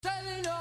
Selling 0.00 0.57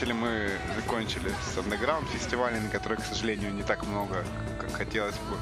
закончили 0.00 0.12
мы 0.12 0.50
закончили 0.76 1.30
с 1.44 1.58
Underground 1.58 2.06
фестивалями, 2.08 2.70
которые, 2.70 2.98
к 2.98 3.04
сожалению, 3.04 3.52
не 3.52 3.62
так 3.62 3.86
много, 3.86 4.24
как 4.58 4.72
хотелось 4.72 5.16
бы. 5.16 5.36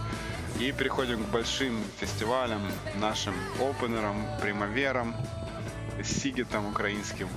И 0.61 0.73
переходим 0.73 1.23
к 1.23 1.29
большим 1.29 1.81
фестивалям, 2.01 2.61
нашим 2.97 3.35
опенерам, 3.61 4.27
примаверам, 4.41 5.15
сигетам 6.03 6.67
украинским, 6.67 7.29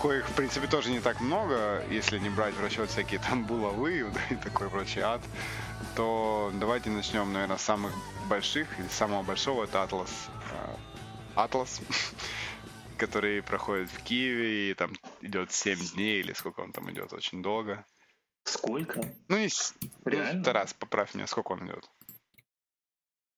коих, 0.00 0.26
в 0.26 0.32
принципе, 0.32 0.66
тоже 0.66 0.90
не 0.90 1.00
так 1.00 1.20
много, 1.20 1.84
если 1.90 2.18
не 2.18 2.30
брать 2.30 2.54
в 2.54 2.62
расчет 2.62 2.88
всякие 2.88 3.20
там 3.20 3.44
булавы 3.44 3.98
и 4.30 4.34
такой 4.42 4.70
прочий 4.70 5.02
ад, 5.02 5.20
то 5.96 6.50
давайте 6.54 6.88
начнем, 6.88 7.30
наверное, 7.32 7.58
с 7.58 7.62
самых 7.62 7.92
больших, 8.30 8.68
из 8.80 8.92
самого 8.92 9.22
большого, 9.22 9.64
это 9.64 9.82
Атлас. 9.82 10.10
Атлас, 11.34 11.80
который 13.06 13.42
проходит 13.42 13.90
в 13.90 14.02
Киеве, 14.02 14.70
и 14.70 14.74
там 14.74 14.92
идет 15.20 15.52
7 15.52 15.78
дней, 15.94 16.20
или 16.20 16.32
сколько 16.32 16.60
он 16.60 16.72
там 16.72 16.90
идет, 16.90 17.12
очень 17.12 17.42
долго. 17.42 17.84
Сколько? 18.44 19.00
Ну, 19.28 19.36
и 19.36 19.48
Реально? 20.04 20.38
Ну, 20.38 20.44
Тарас, 20.44 20.74
поправь 20.74 21.14
меня, 21.14 21.26
сколько 21.26 21.52
он 21.52 21.66
идет? 21.66 21.90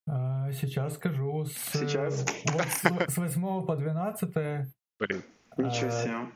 А, 0.08 0.52
сейчас 0.52 0.94
скажу. 0.94 1.44
С, 1.44 1.52
сейчас? 1.72 2.24
Вот 2.52 3.08
с, 3.08 3.14
с 3.14 3.16
8 3.16 3.66
по 3.66 3.76
12. 3.76 4.30
Блин. 4.98 5.22
Ничего 5.56 5.88
а, 5.88 6.02
себе. 6.02 6.32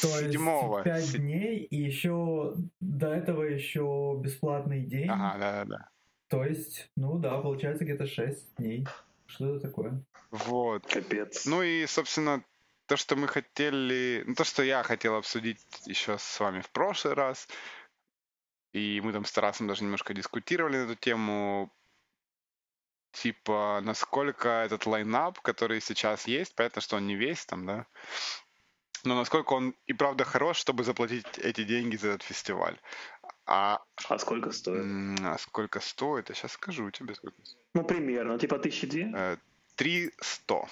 То 0.00 0.06
Седьмого. 0.06 0.82
есть 0.86 1.12
5 1.12 1.20
дней, 1.20 1.64
и 1.64 1.76
еще 1.76 2.54
до 2.80 3.08
этого 3.08 3.42
еще 3.42 4.16
бесплатный 4.22 4.84
день. 4.84 5.08
Ага, 5.08 5.38
да-да-да. 5.38 5.88
То 6.28 6.44
есть, 6.44 6.90
ну 6.94 7.18
да, 7.18 7.38
получается 7.38 7.84
где-то 7.84 8.06
6 8.06 8.56
дней. 8.56 8.86
Что 9.26 9.56
это 9.56 9.66
такое? 9.66 10.00
Вот. 10.30 10.86
Капец. 10.86 11.44
Ну 11.46 11.62
и, 11.62 11.86
собственно, 11.86 12.44
то, 12.88 12.96
что 12.96 13.16
мы 13.16 13.28
хотели, 13.28 14.24
ну, 14.26 14.34
то, 14.34 14.44
что 14.44 14.62
я 14.62 14.82
хотел 14.82 15.16
обсудить 15.16 15.60
еще 15.84 16.16
с 16.18 16.40
вами 16.40 16.62
в 16.62 16.70
прошлый 16.70 17.14
раз, 17.14 17.46
и 18.72 19.00
мы 19.04 19.12
там 19.12 19.24
с 19.24 19.32
Тарасом 19.32 19.68
даже 19.68 19.84
немножко 19.84 20.14
дискутировали 20.14 20.78
на 20.78 20.84
эту 20.84 20.94
тему, 20.94 21.70
типа, 23.12 23.80
насколько 23.82 24.48
этот 24.48 24.86
лайнап, 24.86 25.38
который 25.40 25.82
сейчас 25.82 26.26
есть, 26.26 26.54
понятно, 26.54 26.80
что 26.80 26.96
он 26.96 27.06
не 27.06 27.14
весь 27.14 27.44
там, 27.44 27.66
да, 27.66 27.86
но 29.04 29.14
насколько 29.14 29.52
он 29.52 29.74
и 29.86 29.92
правда 29.92 30.24
хорош, 30.24 30.56
чтобы 30.56 30.82
заплатить 30.82 31.38
эти 31.38 31.64
деньги 31.64 31.96
за 31.96 32.08
этот 32.08 32.22
фестиваль. 32.22 32.80
А, 33.46 33.80
а 34.08 34.18
сколько 34.18 34.50
стоит? 34.50 35.20
А 35.20 35.38
сколько 35.38 35.80
стоит? 35.80 36.30
Я 36.30 36.34
сейчас 36.34 36.52
скажу 36.52 36.90
тебе, 36.90 37.14
сколько 37.14 37.36
Ну, 37.74 37.84
примерно, 37.84 38.38
типа 38.38 38.58
тысячи 38.58 38.86
две? 38.86 39.38
Три 39.76 40.12
сто. 40.20 40.68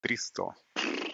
Три 0.00 0.16
сто. 0.16 0.54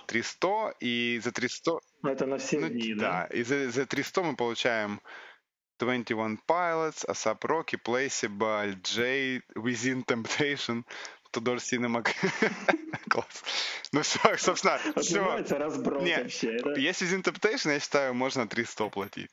300, 0.08 0.74
и 0.80 1.20
за 1.22 1.32
300... 1.32 1.70
Ну, 2.02 2.10
это 2.10 2.26
на 2.26 2.38
все 2.38 2.58
ну, 2.58 2.68
дни, 2.68 2.94
да? 2.94 3.28
Да, 3.30 3.36
и 3.36 3.42
за, 3.42 3.70
за 3.70 3.86
300 3.86 4.22
мы 4.22 4.36
получаем 4.36 5.00
21 5.78 6.40
Pilots, 6.48 7.04
ASAP 7.06 7.40
Rocky, 7.40 7.78
Placebo, 7.78 8.74
J, 8.82 9.42
Within 9.54 10.04
Temptation, 10.04 10.84
Tudor 11.30 11.58
Cinema. 11.58 12.02
Класс. 13.10 13.44
Ну 13.92 14.02
все, 14.02 14.36
собственно, 14.38 14.78
все. 14.96 15.58
разброс 15.58 16.02
Нет, 16.02 16.22
вообще, 16.22 16.58
да? 16.62 16.72
Если 16.72 17.06
Within 17.06 17.22
Temptation, 17.22 17.72
я 17.72 17.80
считаю, 17.80 18.14
можно 18.14 18.46
300 18.48 18.88
платить. 18.88 19.30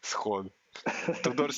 Сход. 0.00 0.52
Tudor... 1.22 1.50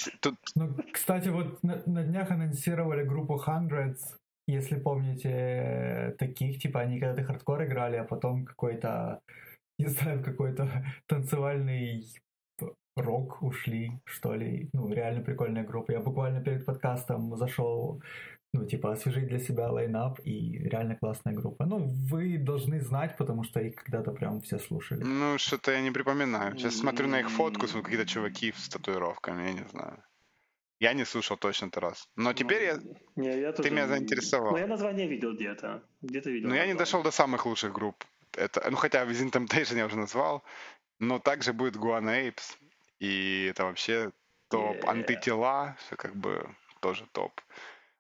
Ну, 0.57 0.77
кстати, 0.93 1.29
вот 1.29 1.63
на, 1.63 1.83
на 1.87 2.03
днях 2.03 2.31
анонсировали 2.31 3.05
группу 3.05 3.41
Hundredth, 3.47 4.01
если 4.47 4.79
помните 4.79 6.15
таких, 6.19 6.61
типа 6.61 6.81
они 6.81 7.01
когда-то 7.01 7.25
хардкор 7.25 7.65
играли, 7.65 7.97
а 7.97 8.05
потом 8.05 8.45
какой-то, 8.45 9.21
не 9.79 9.87
знаю, 9.87 10.23
какой-то 10.23 10.69
танцевальный 11.07 12.05
рок 12.97 13.43
ушли, 13.43 13.91
что 14.05 14.35
ли. 14.35 14.69
Ну, 14.73 14.93
реально 14.93 15.23
прикольная 15.23 15.65
группа. 15.65 15.93
Я 15.93 16.01
буквально 16.01 16.41
перед 16.41 16.65
подкастом 16.65 17.37
зашел, 17.37 18.01
ну, 18.53 18.67
типа, 18.67 18.93
освежить 18.93 19.29
для 19.29 19.39
себя 19.39 19.71
лайнап, 19.71 20.21
и 20.25 20.59
реально 20.59 20.97
классная 20.97 21.35
группа. 21.35 21.67
Ну, 21.67 21.93
вы 22.11 22.39
должны 22.39 22.81
знать, 22.81 23.17
потому 23.17 23.43
что 23.45 23.61
их 23.61 23.75
когда-то 23.75 24.13
прям 24.13 24.41
все 24.41 24.59
слушали. 24.59 25.03
Ну, 25.03 25.39
что-то 25.39 25.73
я 25.73 25.83
не 25.83 25.91
припоминаю. 25.91 26.57
Сейчас 26.57 26.77
смотрю 26.77 27.09
на 27.09 27.21
их 27.21 27.31
фотку, 27.31 27.67
смотрю 27.67 27.83
какие-то 27.83 28.07
чуваки 28.07 28.53
с 28.57 28.69
татуировками, 28.69 29.43
я 29.43 29.53
не 29.53 29.69
знаю. 29.69 29.99
Я 30.81 30.93
не 30.93 31.05
слушал 31.05 31.37
точно 31.37 31.71
раз. 31.75 32.09
Но 32.17 32.31
ну, 32.31 32.35
теперь 32.35 32.63
я... 32.65 32.81
Не, 33.17 33.41
я 33.41 33.53
Ты 33.53 33.71
меня 33.71 33.87
заинтересовал. 33.87 34.53
Ну, 34.53 34.59
я 34.59 34.67
название 34.67 35.07
видел 35.07 35.35
где-то. 35.35 35.83
Где-то 36.03 36.31
видел. 36.31 36.49
Но 36.49 36.55
я 36.55 36.67
не 36.67 36.75
дошел 36.75 37.03
до 37.03 37.11
самых 37.11 37.47
лучших 37.47 37.73
групп. 37.73 38.05
Это, 38.37 38.69
ну, 38.71 38.77
хотя 38.77 39.05
Within 39.05 39.31
Temptation 39.31 39.77
я 39.77 39.87
уже 39.87 39.97
назвал. 39.97 40.43
Но 40.99 41.19
также 41.19 41.53
будет 41.53 41.77
Guana 41.77 42.29
Apes. 42.29 42.57
И 42.99 43.49
это 43.51 43.65
вообще 43.65 44.11
топ. 44.49 44.77
Yeah. 44.77 44.89
Антитела, 44.89 45.77
все 45.79 45.97
как 45.97 46.17
бы 46.17 46.49
тоже 46.81 47.07
топ. 47.13 47.41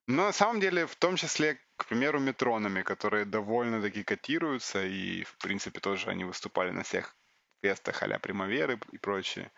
Но 0.06 0.26
на 0.26 0.32
самом 0.32 0.60
деле, 0.60 0.86
в 0.86 0.96
том 0.96 1.16
числе, 1.16 1.58
к 1.76 1.86
примеру, 1.86 2.20
метронами, 2.20 2.82
которые 2.82 3.24
довольно-таки 3.24 4.02
котируются, 4.04 4.84
и, 4.84 5.24
в 5.24 5.36
принципе, 5.38 5.80
тоже 5.80 6.10
они 6.10 6.24
выступали 6.24 6.70
на 6.70 6.82
всех 6.82 7.16
фестах 7.62 8.02
а-ля 8.02 8.18
Примаверы 8.18 8.78
и 8.92 8.98
прочее. 8.98 9.50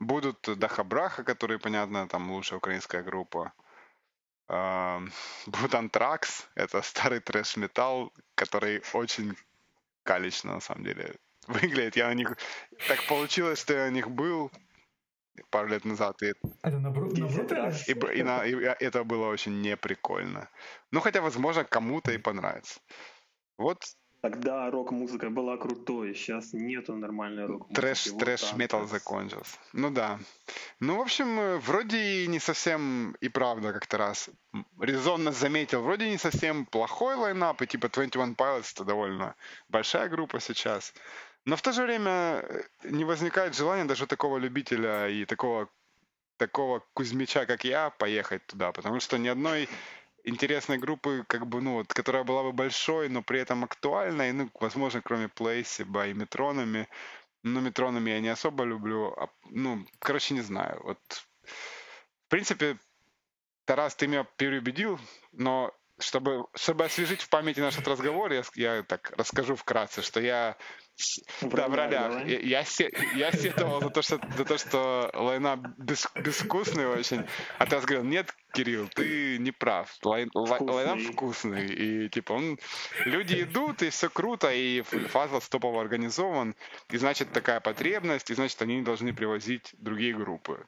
Будут 0.00 0.58
Даха 0.58 0.82
Браха, 0.82 1.22
которые, 1.24 1.58
понятно, 1.58 2.08
там 2.08 2.30
лучшая 2.30 2.58
украинская 2.58 3.02
группа. 3.02 3.52
Будет 5.46 5.74
Антракс, 5.74 6.48
это 6.56 6.82
старый 6.82 7.20
трэш-металл, 7.20 8.12
который 8.34 8.82
очень 8.94 9.36
калечно, 10.02 10.54
на 10.54 10.60
самом 10.60 10.84
деле, 10.84 11.14
выглядит. 11.46 11.96
Я 11.96 12.08
на 12.08 12.14
них... 12.14 12.36
Так 12.88 13.06
получилось, 13.06 13.60
что 13.60 13.74
я 13.74 13.84
на 13.84 13.90
них 13.90 14.10
был 14.10 14.50
пару 15.50 15.68
лет 15.68 15.84
назад. 15.84 16.22
И... 16.22 16.32
Это 16.62 16.78
на, 16.78 16.90
бру... 16.90 17.06
на 17.06 17.70
И, 17.86 17.92
и, 17.92 18.22
на... 18.22 18.44
и 18.44 18.54
это 18.54 19.04
было 19.04 19.28
очень 19.28 19.60
неприкольно. 19.60 20.48
Ну, 20.90 21.00
хотя, 21.00 21.20
возможно, 21.20 21.64
кому-то 21.64 22.10
и 22.10 22.18
понравится. 22.18 22.80
Вот 23.56 23.84
Тогда 24.20 24.70
рок-музыка 24.70 25.30
была 25.30 25.56
крутой, 25.56 26.14
сейчас 26.14 26.52
нету 26.52 26.94
нормальной 26.94 27.46
рок-музыки. 27.46 27.74
Трэш, 27.74 28.06
вот 28.08 28.20
трэш 28.20 28.52
метал 28.52 28.86
закончился. 28.86 29.56
Ну 29.72 29.90
да. 29.90 30.18
Ну, 30.78 30.98
в 30.98 31.00
общем, 31.00 31.40
э, 31.40 31.58
вроде 31.58 32.26
не 32.26 32.38
совсем 32.38 33.16
и 33.22 33.30
правда 33.30 33.72
как-то 33.72 33.96
раз 33.96 34.28
резонно 34.78 35.32
заметил, 35.32 35.82
вроде 35.82 36.10
не 36.10 36.18
совсем 36.18 36.66
плохой 36.66 37.14
лайнап, 37.14 37.62
и 37.62 37.66
типа 37.66 37.88
21 37.88 38.34
Pilots 38.34 38.72
это 38.74 38.84
довольно 38.84 39.34
большая 39.68 40.10
группа 40.10 40.38
сейчас. 40.38 40.92
Но 41.46 41.56
в 41.56 41.62
то 41.62 41.72
же 41.72 41.82
время 41.82 42.10
э, 42.42 42.62
не 42.84 43.04
возникает 43.04 43.56
желания 43.56 43.86
даже 43.86 44.06
такого 44.06 44.36
любителя 44.36 45.08
и 45.08 45.24
такого 45.24 45.70
такого 46.36 46.82
Кузьмича, 46.94 47.44
как 47.44 47.64
я, 47.64 47.90
поехать 47.90 48.46
туда, 48.46 48.72
потому 48.72 49.00
что 49.00 49.18
ни 49.18 49.28
одной 49.28 49.68
интересной 50.24 50.78
группы, 50.78 51.24
как 51.28 51.46
бы, 51.46 51.60
ну, 51.60 51.74
вот, 51.74 51.92
которая 51.92 52.24
была 52.24 52.42
бы 52.42 52.52
большой, 52.52 53.08
но 53.08 53.22
при 53.22 53.40
этом 53.40 53.64
актуальной, 53.64 54.32
ну, 54.32 54.50
возможно, 54.60 55.02
кроме 55.02 55.28
Плейсиба 55.28 56.06
и 56.06 56.14
Метронами. 56.14 56.88
Ну, 57.42 57.60
Метронами 57.60 58.10
я 58.10 58.20
не 58.20 58.28
особо 58.28 58.64
люблю. 58.64 59.14
А, 59.16 59.28
ну, 59.50 59.86
короче, 59.98 60.34
не 60.34 60.42
знаю. 60.42 60.80
Вот, 60.84 60.98
в 61.42 62.28
принципе, 62.28 62.78
Тарас, 63.64 63.94
ты 63.94 64.06
меня 64.06 64.24
переубедил, 64.36 64.98
но 65.32 65.72
чтобы, 66.00 66.46
чтобы 66.54 66.84
освежить 66.84 67.20
в 67.20 67.28
памяти 67.28 67.60
наш 67.60 67.78
разговор, 67.78 68.32
я, 68.32 68.42
я 68.54 68.82
так 68.82 69.12
расскажу 69.16 69.54
вкратце, 69.54 70.02
что 70.02 70.20
я 70.20 70.56
да, 71.42 71.68
в 71.68 71.74
ролях. 71.74 72.26
Я, 72.26 72.40
я, 72.40 72.64
я 73.14 73.32
сетовал 73.32 73.80
за 73.80 73.90
то, 73.90 74.02
что, 74.02 74.20
за 74.36 74.44
то, 74.44 74.58
что 74.58 75.10
лайна 75.14 75.56
без, 75.78 76.06
безвкусный 76.14 76.86
очень. 76.86 77.24
А 77.58 77.66
ты 77.66 77.76
говорил, 77.76 78.04
нет, 78.04 78.34
Кирилл, 78.52 78.88
ты 78.88 79.38
не 79.38 79.52
прав. 79.52 79.96
Лайн, 80.04 80.28
Вкусный. 80.30 80.72
лайнап 80.74 80.98
вкусный. 81.12 81.66
И 81.66 82.08
типа 82.08 82.32
он... 82.34 82.58
Люди 83.04 83.42
идут, 83.42 83.82
и 83.82 83.90
все 83.90 84.08
круто, 84.10 84.52
и 84.52 84.82
фест 84.82 85.40
топово 85.40 85.80
организован. 85.80 86.54
И 86.90 86.96
значит 86.98 87.32
такая 87.32 87.60
потребность, 87.60 88.30
и 88.30 88.34
значит 88.34 88.60
они 88.62 88.82
должны 88.82 89.12
привозить 89.14 89.74
другие 89.78 90.14
группы. 90.14 90.66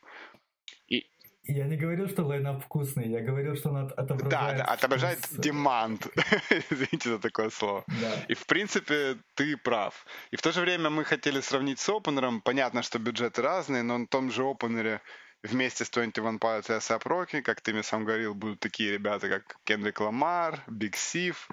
И, 0.89 1.07
Я 1.45 1.65
не 1.67 1.77
говорил, 1.77 2.09
что 2.09 2.23
лайнап 2.25 2.65
вкусный, 2.65 3.09
я 3.11 3.21
говорил, 3.21 3.57
что 3.57 3.71
он 3.71 3.77
от- 3.77 3.89
да, 3.97 4.03
отображает... 4.03 4.59
да, 4.59 4.65
отображает 4.65 5.19
вкус. 5.19 5.39
demand. 5.39 6.07
Извините 6.71 7.09
за 7.11 7.19
такое 7.19 7.51
слово. 7.51 7.85
Да. 7.89 8.25
И 8.29 8.35
в 8.35 8.47
принципе 8.47 9.17
ты 9.35 9.57
прав. 9.57 10.07
И 10.31 10.37
в 10.37 10.43
то 10.43 10.53
же 10.53 10.61
время 10.61 10.89
мы 10.91 11.05
хотели 11.05 11.41
сравнить 11.41 11.81
с 11.81 11.89
Open'er 11.89 12.25
ом. 12.25 12.41
Понятно, 12.43 12.83
что 12.83 12.99
бюджеты 12.99 13.43
разные, 13.43 13.83
но 13.83 13.99
на 13.99 14.07
том 14.07 14.31
же 14.31 14.43
Open'er 14.45 14.94
е 14.94 15.01
вместе 15.43 15.85
с 15.85 15.91
21 15.91 16.37
Pilots 16.39 16.73
и 16.73 16.79
ASAP 16.79 17.03
Rocky, 17.03 17.43
как 17.43 17.61
ты 17.61 17.73
мне 17.73 17.83
сам 17.83 18.05
говорил, 18.05 18.35
будут 18.35 18.61
такие 18.61 18.93
ребята, 18.93 19.29
как 19.29 19.57
Кендрик 19.65 20.01
Ламар, 20.01 20.63
Big 20.67 20.97
Thief 20.97 21.49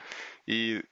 и 0.46 0.84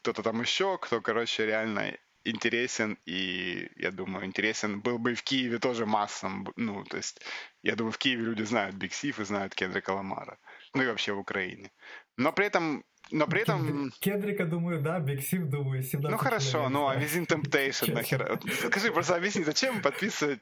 кто-то 0.00 0.22
там 0.22 0.40
еще, 0.40 0.78
кто, 0.78 1.00
короче, 1.00 1.46
реально 1.46 1.96
интересен 2.24 2.98
и, 3.06 3.70
я 3.76 3.90
думаю, 3.90 4.24
интересен 4.26 4.80
был 4.80 4.98
бы 4.98 5.12
и 5.12 5.14
в 5.14 5.22
Киеве 5.22 5.58
тоже 5.58 5.86
массам. 5.86 6.46
Ну, 6.56 6.84
то 6.84 6.96
есть, 6.96 7.20
я 7.62 7.76
думаю, 7.76 7.92
в 7.92 7.98
Киеве 7.98 8.24
люди 8.24 8.42
знают 8.42 8.76
Big 8.76 8.92
Thief 8.92 9.20
и 9.20 9.24
знают 9.24 9.54
Кендрика 9.54 9.90
Ламара. 9.90 10.38
Ну 10.74 10.82
и 10.82 10.86
вообще 10.86 11.12
в 11.12 11.18
Украине. 11.18 11.70
Но 12.16 12.32
при 12.32 12.46
этом, 12.46 12.84
но 13.14 13.26
при 13.26 13.42
этом 13.42 13.90
Кендрика, 14.00 14.44
думаю, 14.44 14.80
да, 14.82 14.98
Big 15.00 15.22
Thief, 15.22 15.48
думаю, 15.48 15.82
17 15.82 16.10
ну 16.10 16.16
хорошо, 16.18 16.68
ну 16.68 16.88
а. 16.88 16.96
Within 16.96 17.26
Temptation 17.26 17.92
нахер. 17.94 18.38
Скажи, 18.66 18.90
просто 18.90 19.16
объясни, 19.16 19.44
зачем 19.44 19.80
подписывать 19.82 20.40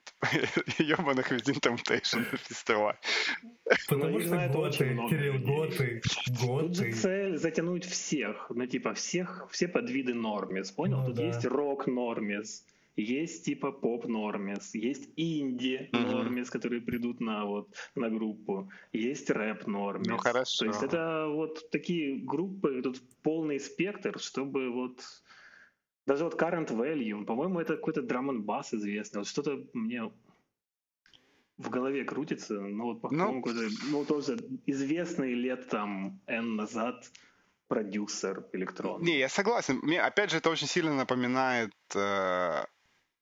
ебаных 0.79 1.31
Within 1.33 1.61
Temptation 1.61 2.25
на 2.33 2.39
фестиваль? 2.39 2.97
Потому 3.89 4.19
Ну, 4.19 4.21
что 4.21 4.49
готы, 4.49 4.99
Кирилл, 5.11 5.39
готы, 5.41 6.01
Тут 6.41 6.77
же 6.77 6.85
готы. 6.85 6.93
цель 6.93 7.37
затянуть 7.39 7.85
всех, 7.85 8.47
ну 8.51 8.67
типа 8.67 8.95
всех, 8.95 9.49
все 9.51 9.69
подвиды 9.69 10.15
нормис, 10.15 10.71
понял? 10.73 11.01
Ну 11.01 11.07
Тут 11.09 11.19
есть 11.19 11.45
рок 11.45 11.87
нормис, 11.87 12.65
есть 12.97 13.45
типа 13.45 13.73
поп 13.73 14.07
нормис, 14.07 14.75
есть 14.75 15.11
инди 15.17 15.89
Мгм. 15.93 16.03
нормис, 16.03 16.51
которые 16.51 16.83
придут 16.83 17.21
на 17.21 17.45
вот 17.47 17.75
на 17.95 18.11
группу, 18.11 18.71
есть 18.93 19.31
рэп 19.31 19.67
нормис. 19.67 20.09
Ну, 20.09 20.19
хорошо. 20.19 20.59
То 20.59 20.67
есть 20.67 20.83
это 20.83 21.27
вот 21.29 21.71
такие 21.71 22.19
группы, 22.19 22.83
тут 22.83 23.01
полный 23.23 23.59
спектр, 23.61 24.19
чтобы 24.19 24.71
вот 24.71 25.03
даже 26.07 26.25
вот 26.25 26.35
Current 26.35 26.69
Value, 26.69 27.25
по-моему, 27.25 27.61
это 27.61 27.77
какой-то 27.77 28.03
драм 28.03 28.31
н 28.31 28.43
бас 28.43 28.75
известный. 28.75 29.19
Вот 29.19 29.29
что-то 29.29 29.65
мне 29.73 30.11
в 31.59 31.71
голове 31.71 32.05
крутится, 32.05 32.61
ну 32.61 32.85
вот 32.85 33.01
по-моему, 33.01 33.43
какой-то, 33.43 33.69
ну 33.91 34.05
тоже 34.05 34.37
известный 34.67 35.35
лет 35.35 35.69
там 35.69 36.21
N 36.27 36.57
назад 36.57 37.11
продюсер 37.69 38.47
электронный. 38.53 39.13
Не, 39.13 39.19
я 39.19 39.29
согласен. 39.29 39.79
Мне, 39.83 40.03
опять 40.03 40.31
же, 40.31 40.39
это 40.39 40.51
очень 40.51 40.67
сильно 40.67 40.93
напоминает 40.95 41.73
э, 41.95 42.65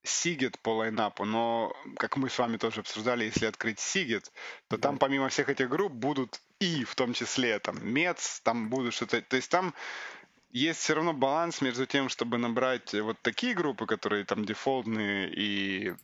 Сигет 0.02 0.58
по 0.60 0.76
лайнапу, 0.76 1.24
но, 1.24 1.74
как 1.96 2.16
мы 2.16 2.30
с 2.30 2.38
вами 2.38 2.56
тоже 2.56 2.80
обсуждали, 2.80 3.24
если 3.24 3.46
открыть 3.46 3.80
Сигет, 3.80 4.32
то 4.68 4.78
там 4.78 4.98
помимо 4.98 5.28
всех 5.28 5.48
этих 5.48 5.68
групп 5.68 5.92
будут 5.92 6.40
и, 6.58 6.84
в 6.84 6.94
том 6.94 7.12
числе, 7.12 7.58
там, 7.58 7.76
Мец, 7.86 8.40
там 8.42 8.70
будут 8.70 8.94
что-то... 8.94 9.20
То 9.20 9.36
есть 9.36 9.50
там 9.50 9.74
есть 10.52 10.80
все 10.80 10.94
равно 10.94 11.12
баланс 11.12 11.60
между 11.60 11.86
тем, 11.86 12.08
чтобы 12.08 12.36
набрать 12.36 12.92
вот 12.94 13.16
такие 13.22 13.54
группы, 13.54 13.86
которые 13.86 14.24
там 14.24 14.44
дефолтные 14.44 15.32
и, 15.32 15.94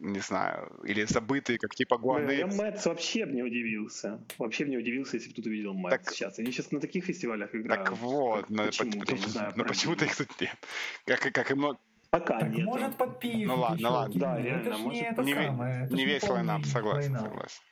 не 0.00 0.18
знаю, 0.18 0.72
или 0.84 1.04
забытые, 1.04 1.58
как 1.58 1.74
типа 1.74 1.98
Блин, 1.98 2.30
я. 2.30 2.46
Мэтс 2.46 2.86
вообще 2.86 3.26
не 3.26 3.42
удивился. 3.42 4.20
Вообще 4.38 4.64
не 4.64 4.76
удивился, 4.76 5.16
если 5.16 5.28
бы 5.28 5.36
тут 5.36 5.46
увидел 5.46 5.74
Мэтс 5.74 6.04
Так- 6.04 6.12
сейчас. 6.12 6.38
Они 6.38 6.50
сейчас 6.50 6.72
на 6.72 6.80
таких 6.80 7.04
фестивалях 7.04 7.54
играют. 7.54 7.84
Так 7.84 7.96
вот, 7.98 8.40
Как- 8.40 8.50
но 8.50 8.64
почему-то, 8.66 8.98
почему, 8.98 9.18
я 9.18 9.24
не 9.24 9.30
знаю, 9.30 9.52
но 9.56 9.64
почему-то 9.64 10.04
их 10.04 10.16
тут 10.16 10.40
нет. 10.40 10.56
Как, 11.04 11.20
как 11.32 11.50
и 11.50 11.54
много... 11.54 11.78
Пока 12.20 12.38
Так 12.40 12.48
нет. 12.50 12.64
может 12.64 12.96
подписывать 12.96 13.46
Ну 13.46 13.56
ладно, 13.56 13.90
ладно. 13.90 14.20
Да, 14.20 14.38
это 14.38 14.42
реально, 14.48 14.76
ж 14.76 14.78
может, 14.80 15.00
не 15.02 15.08
это 15.08 15.22
не, 15.22 15.34
самое. 15.34 15.84
это 15.84 15.94
не 15.94 16.02
ж 16.02 16.06
весь 16.06 16.22
лайнап, 16.28 16.64
согласен, 16.64 17.12
лайнап. 17.12 17.30
согласен. 17.30 17.62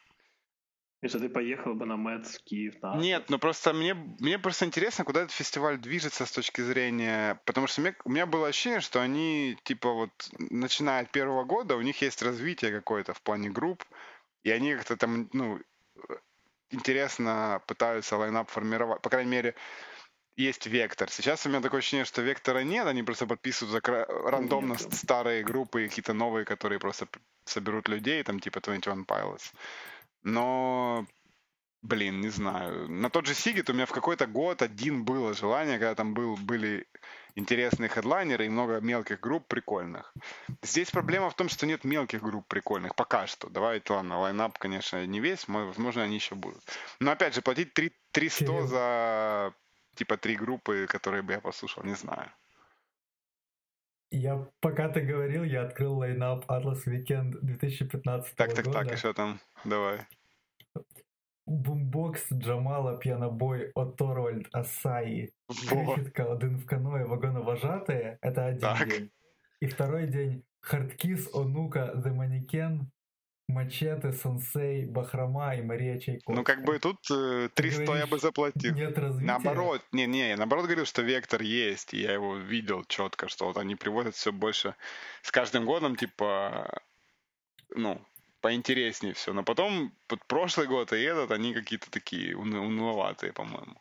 И 1.03 1.09
что 1.09 1.19
ты 1.19 1.29
поехал 1.29 1.75
бы 1.75 1.85
на 1.85 1.97
Мэтс 1.97 2.39
в 2.39 2.45
Киев? 2.45 2.81
На... 2.83 2.97
Нет, 2.97 3.29
ну 3.29 3.39
просто 3.39 3.75
мне, 3.75 3.93
мне 3.93 4.39
просто 4.39 4.65
интересно, 4.65 5.05
куда 5.05 5.21
этот 5.23 5.33
фестиваль 5.33 5.77
движется 5.79 6.25
с 6.25 6.33
точки 6.33 6.63
зрения... 6.63 7.41
Потому 7.45 7.67
что 7.67 7.83
мне, 7.83 7.95
у 8.05 8.11
меня 8.11 8.25
было 8.25 8.49
ощущение, 8.49 8.81
что 8.81 9.03
они, 9.03 9.59
типа, 9.65 9.93
вот, 9.93 10.11
начиная 10.39 11.03
от 11.03 11.11
первого 11.11 11.45
года, 11.45 11.77
у 11.77 11.83
них 11.83 12.01
есть 12.01 12.23
развитие 12.23 12.73
какое-то 12.73 13.13
в 13.13 13.21
плане 13.21 13.51
групп, 13.51 13.85
и 14.45 14.51
они 14.51 14.75
как-то 14.75 14.97
там, 14.97 15.29
ну, 15.35 15.59
э, 16.09 16.15
интересно 16.71 17.61
пытаются 17.67 18.17
лайнап 18.17 18.49
формировать. 18.49 19.03
По 19.03 19.11
крайней 19.11 19.31
мере, 19.31 19.55
есть 20.37 20.67
вектор. 20.67 21.11
Сейчас 21.11 21.47
у 21.47 21.49
меня 21.49 21.61
такое 21.61 21.79
ощущение, 21.79 22.05
что 22.05 22.23
вектора 22.23 22.61
нет, 22.65 22.87
они 22.87 23.03
просто 23.03 23.27
подписывают 23.27 23.73
за 23.73 23.81
кра- 23.81 24.07
рандомно 24.31 24.73
Нету. 24.73 24.91
с- 24.91 24.99
старые 24.99 25.45
группы 25.45 25.85
и 25.85 25.89
какие-то 25.89 26.13
новые, 26.13 26.45
которые 26.45 26.79
просто 26.79 27.07
соберут 27.45 27.89
людей, 27.89 28.23
там 28.23 28.41
типа 28.41 28.61
21 28.61 29.05
Pilots. 29.05 29.53
Но, 30.23 31.07
блин, 31.83 32.21
не 32.21 32.31
знаю. 32.31 32.89
На 32.91 33.11
тот 33.11 33.27
же 33.27 33.35
Sziget 33.35 33.71
у 33.71 33.75
меня 33.75 33.87
в 33.87 33.93
какой-то 33.93 34.27
год 34.27 34.63
один 34.63 35.05
было 35.05 35.35
желание, 35.35 35.79
когда 35.79 35.95
там 35.95 36.15
был, 36.15 36.37
были 36.37 36.87
интересные 37.37 37.89
хедлайнеры 37.89 38.47
и 38.47 38.49
много 38.49 38.81
мелких 38.81 39.21
групп 39.21 39.47
прикольных. 39.49 40.13
Здесь 40.63 40.91
проблема 40.91 41.29
в 41.31 41.35
том, 41.35 41.49
что 41.49 41.67
нет 41.67 41.85
мелких 41.85 42.23
групп 42.23 42.47
прикольных. 42.49 42.95
Пока 42.95 43.27
что. 43.27 43.49
Давайте, 43.51 43.93
ладно, 43.93 44.19
лайнап, 44.21 44.59
конечно, 44.59 45.05
не 45.07 45.21
весь, 45.21 45.47
мо- 45.49 45.67
возможно, 45.67 46.03
они 46.05 46.15
еще 46.15 46.35
будут. 46.35 46.63
Но 47.01 47.11
опять 47.11 47.35
же, 47.35 47.43
платить 47.43 47.75
3, 47.75 47.93
300 48.13 48.45
Кирилл. 48.45 48.67
за 48.67 49.53
типа 49.95 50.17
три 50.17 50.37
группы, 50.37 50.87
которые 50.87 51.23
бы 51.23 51.33
я 51.33 51.41
послушал, 51.41 51.85
не 51.85 51.95
знаю. 51.95 52.31
Я, 54.11 54.49
пока 54.61 54.89
ты 54.89 55.01
говорил, 55.01 55.45
я 55.45 55.63
открыл 55.63 55.99
лайнап 55.99 56.45
Atlas 56.51 56.87
Weekend 56.87 57.39
2015 57.43 58.37
Так, 58.37 58.55
так, 58.55 58.65
года. 58.65 58.79
так, 58.79 58.93
еще 58.93 59.13
там, 59.13 59.41
давай. 59.65 60.07
Бумбокс, 61.47 62.33
Джамала, 62.33 62.97
П'янобой, 62.97 63.71
O.Torvald, 63.75 64.49
Асаї, 64.53 65.33
Во. 65.49 65.95
Крихітка, 65.95 66.33
один 66.33 66.57
в 66.57 66.67
каное, 66.67 67.07
вагоновожатые. 67.07 68.19
Это 68.23 68.47
один 68.47 68.61
Так. 68.61 68.89
день. 68.89 69.11
И 69.61 69.67
второй 69.67 70.07
день 70.07 70.45
Hardkiss, 70.61 71.35
Онука, 71.35 71.93
The 71.97 72.13
Mannequin, 72.15 72.87
Мачете, 73.49 74.13
Сенсей, 74.13 74.87
Бахрома 74.87 75.55
и 75.55 75.63
Мария 75.63 75.99
Чайковская. 75.99 76.37
Ну, 76.37 76.45
как 76.45 76.65
бы 76.65 76.79
тут 76.79 76.99
э, 77.11 77.51
300 77.55 77.81
я 77.81 77.87
говоришь, 77.87 78.09
бы 78.09 78.19
заплатил. 78.19 78.75
Нет 78.75 78.99
развития. 78.99 79.27
Наоборот, 79.27 79.83
не, 79.93 80.07
не, 80.07 80.31
я 80.31 80.37
наоборот 80.37 80.65
говорил, 80.65 80.87
что 80.87 81.03
вектор 81.03 81.43
есть, 81.43 81.93
и 81.93 82.01
я 82.01 82.13
его 82.13 82.37
видел 82.37 82.85
четко, 82.85 83.29
что 83.29 83.47
вот 83.47 83.59
они 83.59 83.77
приводят 83.77 84.15
все 84.15 84.33
больше 84.33 84.75
с 85.23 85.31
каждым 85.31 85.67
годом, 85.67 85.95
типа, 85.95 86.83
ну, 87.69 88.01
поинтереснее 88.41 89.13
все. 89.13 89.33
Но 89.33 89.43
потом, 89.43 89.93
вот 90.09 90.25
прошлый 90.27 90.67
год 90.67 90.93
и 90.93 91.03
этот, 91.03 91.31
они 91.31 91.53
какие-то 91.53 91.91
такие 91.91 92.35
уны- 92.35 92.61
уныловатые, 92.61 93.33
по-моему. 93.33 93.81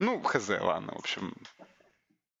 Ну, 0.00 0.20
хз, 0.22 0.48
ладно, 0.48 0.92
в 0.94 0.98
общем. 0.98 1.34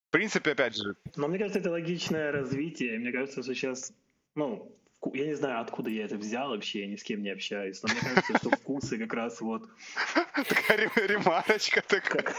В 0.08 0.10
принципе, 0.10 0.52
опять 0.52 0.76
же, 0.76 0.96
Но 1.16 1.28
мне 1.28 1.38
кажется, 1.38 1.60
это 1.60 1.70
логичное 1.70 2.32
развитие. 2.32 2.98
Мне 2.98 3.12
кажется, 3.12 3.42
что 3.42 3.54
сейчас, 3.54 3.92
ну, 4.34 4.74
я 5.14 5.26
не 5.26 5.34
знаю, 5.34 5.60
откуда 5.60 5.90
я 5.90 6.04
это 6.04 6.16
взял 6.16 6.50
вообще, 6.50 6.80
я 6.80 6.86
ни 6.88 6.96
с 6.96 7.02
кем 7.02 7.22
не 7.22 7.30
общаюсь, 7.30 7.82
но 7.82 7.88
мне 7.92 8.00
кажется, 8.00 8.38
что 8.38 8.50
вкусы 8.50 8.98
как 8.98 9.14
раз 9.14 9.40
вот 9.40 9.68
такая 10.34 10.78
рем- 10.78 11.06
ремарочка 11.06 11.82
такая. 11.82 12.34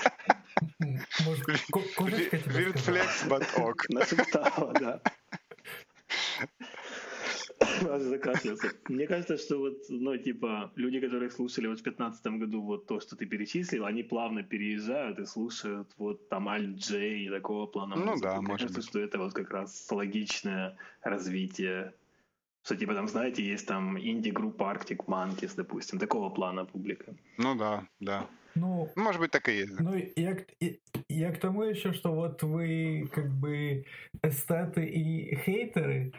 Может, 1.25 1.43
кошечка 1.43 2.37
тебе 2.37 2.73
нашептала, 3.89 4.73
да. 4.73 5.01
Аж 7.81 8.01
закашлялся. 8.03 8.71
Мне 8.87 9.07
кажется, 9.07 9.37
что 9.37 9.57
вот, 9.57 9.77
ну, 9.89 10.17
типа, 10.17 10.71
люди, 10.75 10.99
которые 10.99 11.29
слушали 11.29 11.67
вот 11.67 11.79
в 11.79 11.83
2015 11.83 12.25
году 12.39 12.61
вот 12.61 12.87
то, 12.87 12.99
что 12.99 13.15
ты 13.15 13.25
перечислил, 13.25 13.85
они 13.85 14.03
плавно 14.03 14.43
переезжают 14.43 15.19
и 15.19 15.25
слушают 15.25 15.89
вот 15.97 16.27
там 16.29 16.47
Аль 16.49 16.73
Джей 16.75 17.25
и 17.25 17.29
такого 17.29 17.67
плана 17.67 17.95
Ну 17.95 18.05
музыку. 18.05 18.27
да, 18.27 18.37
Мне 18.37 18.47
может 18.47 18.67
кажется, 18.67 18.79
быть. 18.81 18.89
что 18.89 18.99
это 18.99 19.17
вот 19.17 19.33
как 19.33 19.49
раз 19.51 19.87
логичное 19.91 20.77
развитие. 21.01 21.93
Что, 22.69 22.77
типа, 22.77 22.93
там, 22.93 23.07
знаете, 23.07 23.43
есть 23.43 23.65
там 23.65 23.97
инди-группа 23.97 24.61
Arctic 24.71 25.07
Monkeys, 25.07 25.53
допустим, 25.55 25.97
такого 25.97 26.29
плана 26.29 26.65
публика. 26.65 27.15
Ну 27.39 27.55
да, 27.55 27.87
да. 27.99 28.27
Ну, 28.53 28.87
Может 28.95 29.21
быть, 29.21 29.31
так 29.31 29.49
и 29.49 29.53
есть. 29.53 29.75
да. 29.75 29.83
Ну, 29.83 29.95
я, 30.15 30.37
я 31.09 31.31
к 31.31 31.39
тому 31.39 31.63
еще, 31.63 31.93
что 31.93 32.13
вот 32.13 32.43
вы 32.43 33.09
как 33.11 33.31
бы 33.31 33.85
эстеты 34.21 34.85
и 34.85 35.35
хейтеры, 35.35 36.13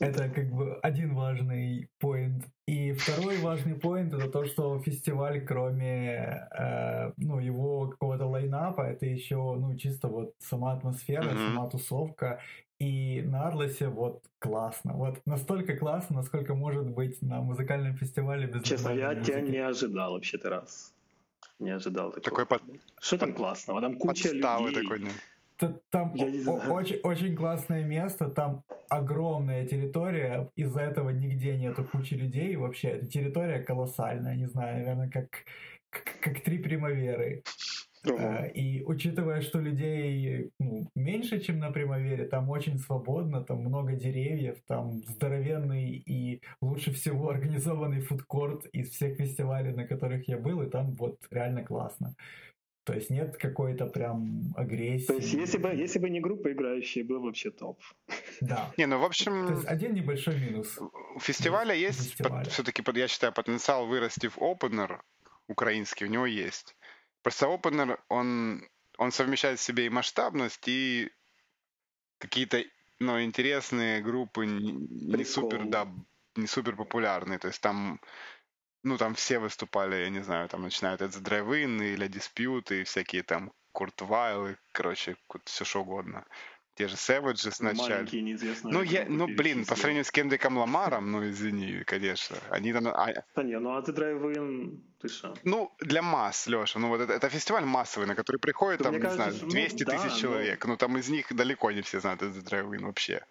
это 0.00 0.28
как 0.28 0.50
бы 0.50 0.74
один 0.82 1.14
важный 1.14 1.88
поинт. 2.00 2.44
И 2.66 2.92
второй 2.92 3.38
важный 3.38 3.76
поинт 3.76 4.12
это 4.12 4.28
то, 4.28 4.44
что 4.44 4.80
фестиваль, 4.80 5.46
кроме 5.46 6.48
э, 6.50 7.12
ну, 7.16 7.38
его 7.38 7.90
какого-то 7.90 8.26
лайнапа, 8.26 8.82
это 8.82 9.06
еще 9.06 9.36
ну, 9.36 9.76
чисто 9.76 10.08
вот 10.08 10.34
сама 10.40 10.72
атмосфера, 10.72 11.22
Мгм. 11.30 11.38
сама 11.38 11.68
тусовка. 11.68 12.40
И 12.78 13.22
на 13.22 13.48
Арлесе 13.48 13.88
вот 13.88 14.22
классно. 14.38 14.92
Вот 14.92 15.20
настолько 15.24 15.76
классно, 15.76 16.16
насколько 16.16 16.54
может 16.54 16.90
быть 16.90 17.22
на 17.22 17.40
музыкальном 17.40 17.96
фестивале 17.96 18.46
без 18.46 18.62
Честно, 18.64 18.90
я 18.90 19.08
музыки. 19.08 19.26
тебя 19.26 19.40
не 19.40 19.58
ожидал 19.58 20.12
вообще-то 20.12 20.50
раз. 20.50 20.92
Не 21.58 21.70
ожидал 21.70 22.12
такого. 22.12 22.44
Такой 22.44 22.46
под... 22.46 22.62
Что 23.00 23.18
там 23.18 23.32
классного? 23.32 23.80
Там 23.80 23.96
куча 23.96 24.28
людей. 24.28 24.42
такой, 24.42 25.00
не. 25.00 25.10
Там 25.90 26.12
очень, 26.12 26.96
очень 26.96 27.34
классное 27.34 27.82
место, 27.82 28.28
там 28.28 28.62
огромная 28.90 29.66
территория, 29.66 30.50
из-за 30.54 30.80
этого 30.80 31.08
нигде 31.08 31.56
нету 31.56 31.82
кучи 31.82 32.12
людей 32.12 32.56
вообще. 32.56 32.88
Эта 32.88 33.06
территория 33.06 33.60
колоссальная, 33.60 34.36
не 34.36 34.46
знаю, 34.46 34.76
наверное, 34.76 35.08
как, 35.08 35.30
как, 35.88 36.20
как 36.20 36.40
три 36.42 36.58
примаверы. 36.58 37.42
Uh-huh. 38.12 38.52
И 38.52 38.82
учитывая, 38.84 39.40
что 39.40 39.60
людей 39.60 40.50
ну, 40.60 40.88
меньше, 40.94 41.40
чем 41.40 41.58
на 41.58 41.70
Примавере, 41.70 42.26
там 42.26 42.50
очень 42.50 42.78
свободно, 42.78 43.42
там 43.42 43.58
много 43.58 43.92
деревьев, 43.92 44.56
там 44.66 45.02
здоровенный 45.08 45.90
и 45.90 46.40
лучше 46.60 46.92
всего 46.92 47.30
организованный 47.30 48.00
фудкорт 48.00 48.66
из 48.66 48.90
всех 48.90 49.16
фестивалей, 49.16 49.72
на 49.72 49.86
которых 49.86 50.28
я 50.28 50.38
был, 50.38 50.62
и 50.62 50.70
там 50.70 50.94
вот 50.94 51.18
реально 51.30 51.64
классно. 51.64 52.14
То 52.86 52.94
есть 52.94 53.10
нет 53.10 53.36
какой-то 53.36 53.86
прям 53.86 54.54
агрессии. 54.56 55.06
То 55.06 55.14
есть 55.14 55.32
если 55.32 55.58
бы, 55.58 55.74
если 55.74 55.98
бы 55.98 56.08
не 56.08 56.20
группа 56.20 56.52
играющая, 56.52 57.04
был 57.04 57.20
вообще 57.20 57.50
топ. 57.50 57.80
Да. 58.40 58.70
Не, 58.76 58.86
ну 58.86 58.98
в 58.98 59.04
общем... 59.04 59.46
То 59.46 59.54
есть 59.54 59.66
один 59.66 59.94
небольшой 59.94 60.38
минус. 60.38 60.78
У 61.14 61.18
фестиваля 61.18 61.74
есть, 61.74 62.10
фестиваля. 62.10 62.44
Под, 62.44 62.52
все-таки, 62.52 62.82
я 62.94 63.08
считаю, 63.08 63.32
потенциал 63.32 63.86
вырасти 63.86 64.28
в 64.28 64.38
опенер 64.38 65.02
украинский, 65.48 66.06
у 66.06 66.10
него 66.10 66.26
есть. 66.26 66.76
Просто 67.26 67.52
опенер, 67.52 67.98
он, 68.08 68.62
он 68.98 69.10
совмещает 69.10 69.58
в 69.58 69.62
себе 69.62 69.86
и 69.86 69.90
масштабность, 69.90 70.68
и 70.68 71.10
какие-то 72.18 72.62
ну, 73.00 73.20
интересные 73.20 74.00
группы, 74.00 74.46
не, 74.46 74.70
не 74.70 75.24
супер, 75.24 75.64
да, 75.64 75.88
не 76.36 76.46
супер 76.46 76.76
популярные. 76.76 77.40
То 77.40 77.48
есть 77.48 77.60
там 77.60 78.00
ну, 78.84 78.96
там 78.96 79.16
все 79.16 79.40
выступали, 79.40 79.96
я 79.96 80.08
не 80.08 80.22
знаю, 80.22 80.48
там 80.48 80.62
начинают 80.62 81.02
от 81.02 81.10
Drive-In 81.16 81.94
или 81.94 82.06
и 82.70 82.84
всякие 82.84 83.24
там 83.24 83.52
Курт 83.72 84.02
Вайл, 84.02 84.46
и, 84.46 84.56
короче, 84.70 85.16
все 85.46 85.64
что 85.64 85.80
угодно. 85.80 86.24
Те 86.76 86.88
же 86.88 86.96
Savages 86.96 87.52
сначала. 87.52 88.06
Ну, 88.64 88.82
я, 88.82 89.06
ну, 89.08 89.26
блин, 89.26 89.64
по 89.64 89.76
сравнению 89.76 90.04
с 90.04 90.10
Кендриком 90.10 90.58
Ламаром, 90.58 91.10
ну, 91.10 91.26
извини, 91.26 91.82
конечно. 91.84 92.36
Они 92.50 92.70
там... 92.72 92.86
А... 92.88 93.24
Да 93.34 93.42
не, 93.42 93.58
ну, 93.58 93.76
а 93.76 93.82
ты 93.82 93.92
Drive-In, 93.92 94.78
ты 95.00 95.08
что? 95.08 95.34
Ну, 95.42 95.72
для 95.80 96.02
масс, 96.02 96.46
Леша, 96.46 96.78
ну, 96.78 96.88
вот 96.88 97.00
это, 97.00 97.14
это 97.14 97.30
фестиваль 97.30 97.64
массовый, 97.64 98.06
на 98.06 98.14
который 98.14 98.36
приходит, 98.36 98.82
там, 98.82 98.92
не 98.92 99.00
кажется, 99.00 99.32
знаю, 99.32 99.50
200 99.50 99.84
ну, 99.84 99.90
тысяч 99.90 100.12
да, 100.12 100.20
человек. 100.20 100.64
Но... 100.66 100.72
Ну, 100.72 100.76
там 100.76 100.98
из 100.98 101.08
них 101.08 101.34
далеко 101.34 101.70
не 101.70 101.80
все 101.80 102.00
знают 102.00 102.20
этот 102.20 102.44
Drive-In 102.44 102.84
вообще. 102.84 103.22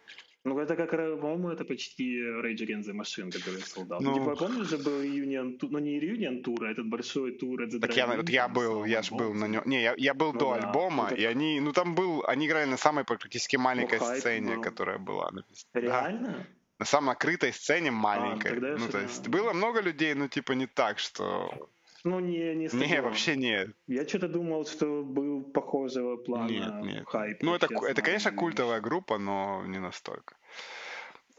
Ну, 0.46 0.60
это 0.60 0.76
как, 0.76 0.92
по-моему, 0.92 1.50
это 1.50 1.66
почти 1.66 2.22
Rage 2.22 2.62
Against 2.62 2.86
the 2.86 2.94
Machine, 2.94 3.32
который 3.32 3.62
солдат. 3.62 4.00
Ну, 4.00 4.14
типа, 4.14 4.36
помнишь 4.36 4.70
же 4.70 4.78
был 4.78 5.02
Union, 5.02 5.58
ну 5.62 5.80
не 5.80 6.00
Reunion 6.00 6.44
тур, 6.44 6.66
а 6.66 6.72
этот 6.72 6.88
большой 6.88 7.32
тур, 7.32 7.64
это 7.64 7.80
Так 7.80 7.98
я, 7.98 8.06
вот 8.06 8.30
я 8.30 8.48
был, 8.48 8.86
я 8.86 9.02
же 9.02 9.16
был 9.16 9.34
на 9.34 9.48
нем. 9.48 9.64
Не, 9.66 9.82
я, 9.82 9.96
я 9.98 10.14
был 10.14 10.34
ну, 10.34 10.40
до 10.40 10.46
да, 10.54 10.68
альбома, 10.68 11.10
и 11.10 11.26
они, 11.26 11.60
ну 11.60 11.72
там 11.72 11.96
был, 11.96 12.24
они 12.28 12.46
играли 12.46 12.70
на 12.70 12.78
самой 12.78 13.04
практически 13.04 13.58
маленькой 13.58 14.00
ну, 14.00 14.06
сцене, 14.06 14.56
был. 14.56 14.62
которая 14.62 15.00
была. 15.00 15.32
Реально? 15.74 16.28
Да. 16.28 16.48
На 16.78 16.86
самой 16.86 17.08
накрытой 17.08 17.52
сцене 17.52 17.90
маленькой. 17.90 18.52
А, 18.52 18.78
ну, 18.78 18.88
то 18.88 19.00
есть 19.00 19.28
было 19.28 19.54
много 19.54 19.82
людей, 19.82 20.14
но 20.14 20.28
типа 20.28 20.52
не 20.52 20.68
так, 20.68 21.00
что 21.00 21.70
ну, 22.06 22.20
не, 22.20 22.56
не 22.56 22.68
стадион. 22.68 22.90
Не, 22.90 23.02
вообще 23.02 23.36
нет. 23.36 23.70
Я 23.88 24.08
что-то 24.08 24.28
думал, 24.28 24.66
что 24.66 25.04
был 25.04 25.44
похожего 25.44 26.18
плана 26.18 26.50
нет, 26.50 26.84
нет. 26.84 27.08
хайп. 27.08 27.42
Ну, 27.42 27.56
это, 27.56 27.68
это, 27.88 28.02
конечно, 28.02 28.32
культовая 28.32 28.80
группа, 28.80 29.18
но 29.18 29.64
не 29.66 29.80
настолько. 29.80 30.36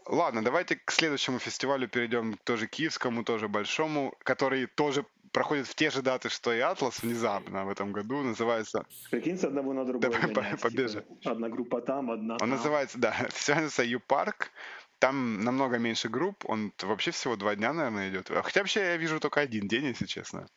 Ладно, 0.09 0.45
давайте 0.45 0.77
к 0.77 0.91
следующему 0.93 1.39
фестивалю 1.39 1.89
перейдем, 1.89 2.37
тоже 2.45 2.67
киевскому, 2.67 3.25
тоже 3.25 3.49
большому, 3.49 4.15
который 4.25 4.67
тоже 4.67 5.05
проходит 5.33 5.67
в 5.67 5.75
те 5.75 5.91
же 5.91 6.03
даты, 6.03 6.29
что 6.29 6.53
и 6.53 6.61
Атлас 6.61 7.03
внезапно 7.03 7.65
в 7.65 7.69
этом 7.69 7.93
году. 7.93 8.23
Называется... 8.23 8.87
Прикинь, 9.11 9.37
с 9.37 9.45
одного 9.45 9.73
на 9.73 9.85
другой. 9.85 10.11
Давай 10.11 10.57
побежим. 10.57 11.03
Типа, 11.03 11.33
одна 11.33 11.49
группа 11.49 11.81
там, 11.81 12.11
одна 12.11 12.35
Он 12.35 12.39
там. 12.39 12.51
называется, 12.51 12.99
да, 12.99 13.13
фестиваль 13.31 13.63
называется 13.65 13.83
U-Park. 13.83 14.49
Там 14.99 15.41
намного 15.45 15.79
меньше 15.79 16.09
групп, 16.09 16.45
он 16.47 16.73
вообще 16.81 17.11
всего 17.11 17.37
два 17.37 17.55
дня, 17.55 17.75
наверное, 17.75 18.09
идет. 18.09 18.29
Хотя 18.29 18.61
вообще 18.61 18.81
я 18.81 18.97
вижу 18.97 19.21
только 19.21 19.41
один 19.41 19.69
день, 19.69 19.87
если 19.87 20.07
честно. 20.07 20.49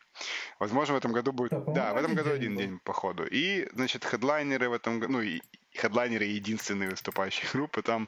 Возможно, 0.60 0.94
в 0.94 0.98
этом 0.98 1.12
году 1.12 1.34
будет... 1.34 1.52
Да, 1.52 1.74
да 1.74 1.94
в 1.94 1.98
этом 1.98 2.16
году 2.16 2.32
один 2.32 2.56
день, 2.56 2.70
день, 2.70 2.80
походу. 2.80 3.26
И, 3.26 3.68
значит, 3.74 4.06
хедлайнеры 4.06 4.70
в 4.70 4.74
этом 4.74 5.00
году... 5.00 5.14
Ну, 5.14 5.22
и 5.22 5.42
хедлайнеры 5.76 6.24
единственные 6.24 6.90
выступающие 6.90 7.50
группы. 7.54 7.82
Там 7.82 8.08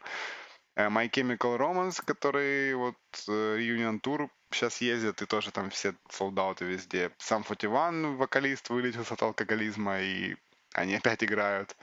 э, 0.76 0.88
My 0.88 1.10
Chemical 1.10 1.58
Romance, 1.58 2.02
который 2.04 2.76
вот 2.76 2.96
э, 3.28 3.58
Reunion 3.58 4.00
Tour 4.00 4.30
сейчас 4.52 4.80
ездит, 4.80 5.22
и 5.22 5.26
тоже 5.26 5.52
там 5.52 5.70
все 5.70 5.96
солдаты 6.10 6.64
везде. 6.64 7.12
Сам 7.18 7.44
41, 7.44 8.16
вокалист, 8.16 8.70
вылечился 8.70 9.16
от 9.16 9.22
алкоголизма, 9.22 10.00
и 10.00 10.38
они 10.74 10.96
опять 11.04 11.26
играют. 11.26 11.76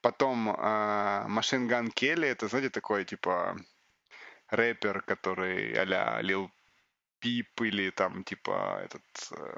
Потом 0.00 0.50
Machine 0.50 1.66
Gun 1.66 1.94
Kelly, 1.94 2.26
это, 2.26 2.46
знаете, 2.48 2.68
такой, 2.68 3.06
типа, 3.06 3.56
рэпер, 4.54 5.02
который 5.02 5.72
а-ля 5.74 6.20
Lil 6.22 6.48
Peep 7.22 7.66
или 7.66 7.90
там 7.90 8.24
типа 8.24 8.82
этот... 8.84 9.02
Э, 9.32 9.56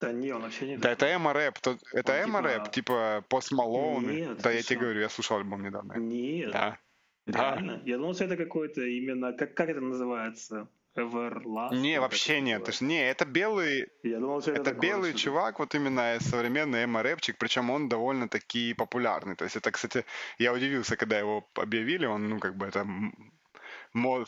да 0.00 0.12
не, 0.12 0.32
он 0.32 0.42
вообще 0.42 0.66
не 0.66 0.76
Да, 0.76 0.90
это 0.90 1.14
эмо 1.14 1.32
рэп. 1.32 1.58
Это 1.92 2.12
он, 2.12 2.24
эмо 2.24 2.42
рэп, 2.42 2.70
типа, 2.70 3.24
типа 3.28 3.34
Post 3.34 3.52
Malone. 3.52 4.12
Нет, 4.12 4.38
да, 4.42 4.50
я 4.50 4.62
тебе 4.62 4.80
говорю, 4.80 5.00
я 5.00 5.08
слушал 5.08 5.38
альбом 5.38 5.62
недавно. 5.62 5.94
Нет. 5.94 6.52
Да. 6.52 6.78
Реально? 7.26 7.76
Да. 7.76 7.82
Я 7.84 7.96
думал, 7.96 8.14
что 8.14 8.24
это 8.24 8.36
какой-то 8.36 8.82
именно... 8.82 9.32
Как, 9.32 9.54
как 9.54 9.68
это 9.68 9.80
называется? 9.80 10.68
Everlast? 10.96 11.74
Не, 11.74 12.00
вообще 12.00 12.40
нет. 12.40 12.64
Ты 12.64 12.84
не, 12.84 13.10
это 13.10 13.24
белый... 13.24 13.88
Я 14.02 14.18
думал, 14.18 14.40
что 14.40 14.52
это, 14.52 14.70
это 14.70 14.80
белый 14.80 15.10
что 15.10 15.20
чувак, 15.20 15.58
вот 15.58 15.74
именно 15.74 16.18
современный 16.20 16.84
эмо-рэпчик, 16.84 17.36
причем 17.38 17.70
он 17.70 17.88
довольно-таки 17.88 18.74
популярный. 18.74 19.36
То 19.36 19.44
есть 19.44 19.56
это, 19.56 19.70
кстати, 19.70 20.04
я 20.38 20.52
удивился, 20.52 20.96
когда 20.96 21.18
его 21.18 21.46
объявили, 21.54 22.06
он, 22.06 22.28
ну, 22.28 22.38
как 22.38 22.56
бы 22.56 22.66
это 22.66 22.86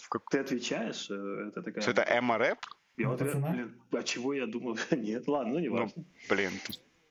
Как... 0.08 0.22
Ты 0.30 0.38
отвечаешь? 0.38 1.10
Э, 1.10 1.48
это 1.48 1.62
такая... 1.62 1.82
Что 1.82 1.90
это 1.90 2.02
эмо-рэп? 2.02 2.58
Я 2.96 3.08
вот, 3.08 3.22
блин, 3.22 3.80
а 3.92 4.02
чего 4.02 4.34
я 4.34 4.46
думал? 4.46 4.78
Нет, 4.90 5.28
ладно, 5.28 5.54
ну 5.54 5.58
не 5.60 5.68
ну, 5.68 5.76
важно. 5.76 5.92
Ну, 5.96 6.04
блин, 6.28 6.52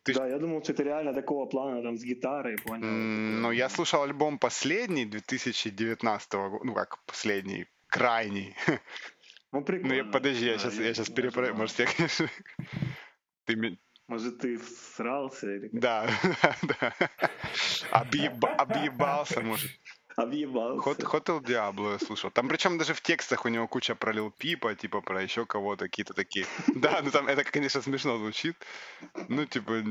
ты... 0.03 0.13
Да, 0.13 0.27
я 0.27 0.37
думал, 0.39 0.63
что 0.63 0.73
это 0.73 0.83
реально 0.83 1.13
такого 1.13 1.45
плана, 1.45 1.81
там, 1.81 1.97
с 1.97 2.03
гитарой, 2.03 2.57
понял? 2.57 2.83
Mm, 2.83 3.39
ну, 3.41 3.51
я 3.51 3.69
слушал 3.69 4.03
альбом 4.03 4.39
последний, 4.39 5.05
2019 5.05 6.33
года, 6.33 6.65
ну, 6.65 6.73
как 6.73 6.97
последний, 7.05 7.67
крайний. 7.87 8.55
Ну, 9.53 9.63
прикольно. 9.63 9.87
Ну, 9.87 9.95
я, 9.95 10.03
подожди, 10.03 10.45
я 10.45 10.57
сейчас, 10.57 10.77
я 10.77 10.93
сейчас 10.93 11.09
перепроверю, 11.09 11.55
может, 11.55 11.79
я, 11.79 11.85
конечно... 11.85 12.27
Ты... 13.45 13.79
Может, 14.07 14.39
ты 14.39 14.59
срался? 14.59 15.55
Или 15.55 15.69
Да, 15.71 16.09
да. 16.63 16.93
Объебался, 17.91 19.41
может. 19.41 19.71
Объебался. 20.17 20.89
Hot, 20.89 20.97
Hotel 20.97 21.43
Diablo 21.43 21.91
я 21.91 21.99
слушал. 21.99 22.31
Там 22.31 22.47
причем 22.47 22.79
даже 22.79 22.95
в 22.95 23.01
текстах 23.01 23.45
у 23.45 23.49
него 23.49 23.67
куча 23.67 23.93
про 23.93 24.11
Лил 24.11 24.31
Пипа, 24.31 24.73
типа 24.73 25.01
про 25.01 25.21
еще 25.21 25.45
кого-то, 25.45 25.85
какие-то 25.85 26.13
такие. 26.15 26.47
Да, 26.75 27.01
ну 27.03 27.11
там 27.11 27.27
это, 27.27 27.43
конечно, 27.43 27.83
смешно 27.83 28.17
звучит. 28.17 28.55
Ну, 29.27 29.45
типа... 29.45 29.83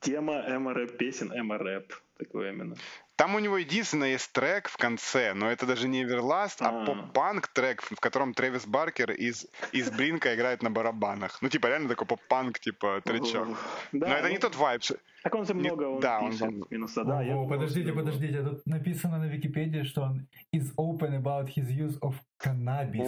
Тема 0.00 0.42
эмо-рэп 0.48 0.96
песен, 0.96 1.30
эмо-рэп. 1.30 1.92
Такое 2.16 2.52
именно. 2.52 2.74
Там 3.16 3.34
у 3.34 3.38
него 3.38 3.56
единственное 3.56 4.10
есть 4.10 4.30
трек 4.32 4.68
в 4.68 4.76
конце, 4.76 5.32
но 5.32 5.50
это 5.50 5.64
даже 5.64 5.88
не 5.88 6.04
Everlast, 6.04 6.56
а, 6.60 6.82
а 6.82 6.84
поп-панк 6.84 7.48
трек, 7.48 7.80
в 7.82 7.98
котором 7.98 8.34
Трэвис 8.34 8.66
Баркер 8.66 9.10
из, 9.12 9.46
из 9.72 9.90
Блинка 9.90 10.34
играет 10.34 10.62
на 10.62 10.70
барабанах. 10.70 11.38
Ну, 11.40 11.48
типа, 11.48 11.68
реально 11.68 11.88
такой 11.88 12.06
поп-панк, 12.06 12.58
типа, 12.58 13.00
тречок. 13.02 13.48
Да, 13.92 14.08
но 14.08 14.14
это 14.14 14.28
ну, 14.28 14.32
не 14.32 14.38
тот 14.38 14.54
вайб. 14.56 14.82
Так 15.22 15.34
он 15.34 15.46
же 15.46 15.54
много 15.54 15.84
он 15.84 16.00
да, 16.00 16.20
пишет, 16.20 16.42
он, 16.42 16.66
минуса, 16.70 17.04
да. 17.04 17.20
О, 17.20 17.48
подождите, 17.48 17.92
подождите, 17.92 18.42
тут 18.42 18.66
написано 18.66 19.18
на 19.18 19.24
Википедии, 19.24 19.82
что 19.82 20.02
он 20.02 20.28
is 20.54 20.72
open 20.76 21.14
about 21.20 21.48
his 21.48 21.70
use 21.70 21.98
of 22.00 22.14
cannabis. 22.38 23.02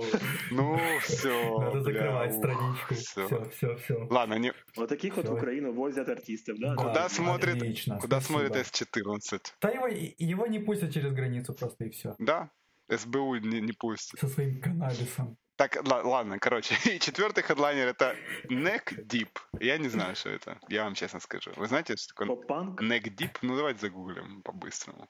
Ну, 0.50 0.78
все. 1.00 1.58
Надо 1.58 1.80
закрывать 1.80 2.34
страничку. 2.34 2.94
Все, 2.94 3.50
все, 3.50 3.76
все. 3.76 4.06
Ладно, 4.10 4.34
не... 4.34 4.52
Вот 4.76 4.88
таких 4.88 5.16
вот 5.16 5.28
в 5.28 5.32
Украину 5.32 5.72
возят 5.72 6.08
артистов, 6.08 6.58
да? 6.58 6.74
Куда 6.74 7.08
смотрит, 7.08 7.62
куда 8.00 8.20
смотрит 8.20 8.56
С-14? 8.56 9.40
Да 9.60 9.68
его, 9.70 9.86
его 9.86 10.46
не 10.46 10.58
пустят 10.58 10.92
через 10.92 11.12
границу 11.12 11.54
просто 11.54 11.84
и 11.84 11.90
все. 11.90 12.14
Да, 12.18 12.50
СБУ 12.88 13.36
не, 13.36 13.60
не 13.60 13.72
пустит. 13.72 14.18
Со 14.20 14.28
своим 14.28 14.60
каннабисом. 14.60 15.36
Так, 15.60 15.76
ладно, 15.86 16.38
короче. 16.38 16.74
И 16.90 16.98
четвертый 16.98 17.42
хедлайнер 17.42 17.88
это 17.88 18.16
Neck 18.48 19.06
Deep. 19.06 19.28
Я 19.60 19.76
не 19.76 19.90
знаю, 19.90 20.16
что 20.16 20.30
это. 20.30 20.58
Я 20.68 20.84
вам 20.84 20.94
честно 20.94 21.20
скажу. 21.20 21.52
Вы 21.56 21.66
знаете, 21.66 21.96
что 21.96 22.08
такое 22.14 22.28
Поп-панк? 22.28 22.82
Neck 22.82 23.14
Deep? 23.14 23.36
Ну, 23.42 23.56
давайте 23.56 23.80
загуглим 23.80 24.40
по-быстрому. 24.42 25.06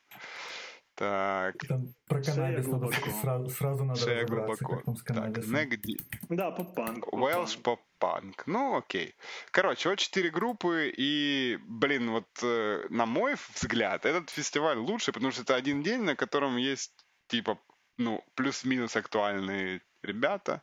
Так. 1.01 1.57
Там 1.67 1.95
про 2.07 2.23
каннабис 2.23 2.67
надо 2.67 2.93
сразу, 3.23 3.49
сразу 3.49 3.85
надо 3.85 3.99
Шея 3.99 4.27
глубоко. 4.27 4.77
как 4.77 4.85
там 4.85 4.97
с 4.97 5.03
каннабисом. 5.03 5.51
Так, 5.51 5.69
Neck 5.69 5.97
Да, 6.29 6.51
поп-панк. 6.51 7.07
Welsh 7.07 7.63
поп-панк. 7.63 8.47
Ну, 8.47 8.77
окей. 8.77 9.15
Короче, 9.51 9.89
вот 9.89 9.99
четыре 9.99 10.29
группы, 10.29 10.93
и, 10.95 11.59
блин, 11.63 12.11
вот 12.11 12.29
э, 12.43 12.85
на 12.91 13.07
мой 13.07 13.37
взгляд, 13.55 14.05
этот 14.05 14.29
фестиваль 14.29 14.77
лучше, 14.77 15.13
потому 15.13 15.33
что 15.33 15.41
это 15.41 15.55
один 15.55 15.83
день, 15.83 16.03
на 16.03 16.17
котором 16.17 16.59
есть, 16.59 16.93
типа, 17.29 17.59
ну, 17.97 18.23
плюс-минус 18.35 18.95
актуальные 18.95 19.81
ребята, 20.03 20.61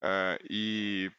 э, 0.00 0.38
и 0.42 1.12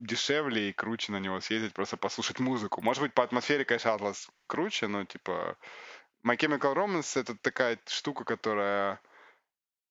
дешевле 0.00 0.70
и 0.70 0.72
круче 0.72 1.12
на 1.12 1.20
него 1.20 1.40
съездить, 1.40 1.72
просто 1.72 1.96
послушать 1.96 2.40
музыку. 2.40 2.82
Может 2.82 3.04
быть, 3.04 3.14
по 3.14 3.22
атмосфере, 3.22 3.64
конечно, 3.64 3.90
Atlas 3.90 4.28
круче, 4.48 4.88
но, 4.88 5.04
типа, 5.04 5.56
My 6.26 6.36
Chemical 6.36 6.74
Romance— 6.74 7.20
это 7.20 7.36
такая 7.36 7.78
штука, 7.86 8.24
которая 8.24 9.00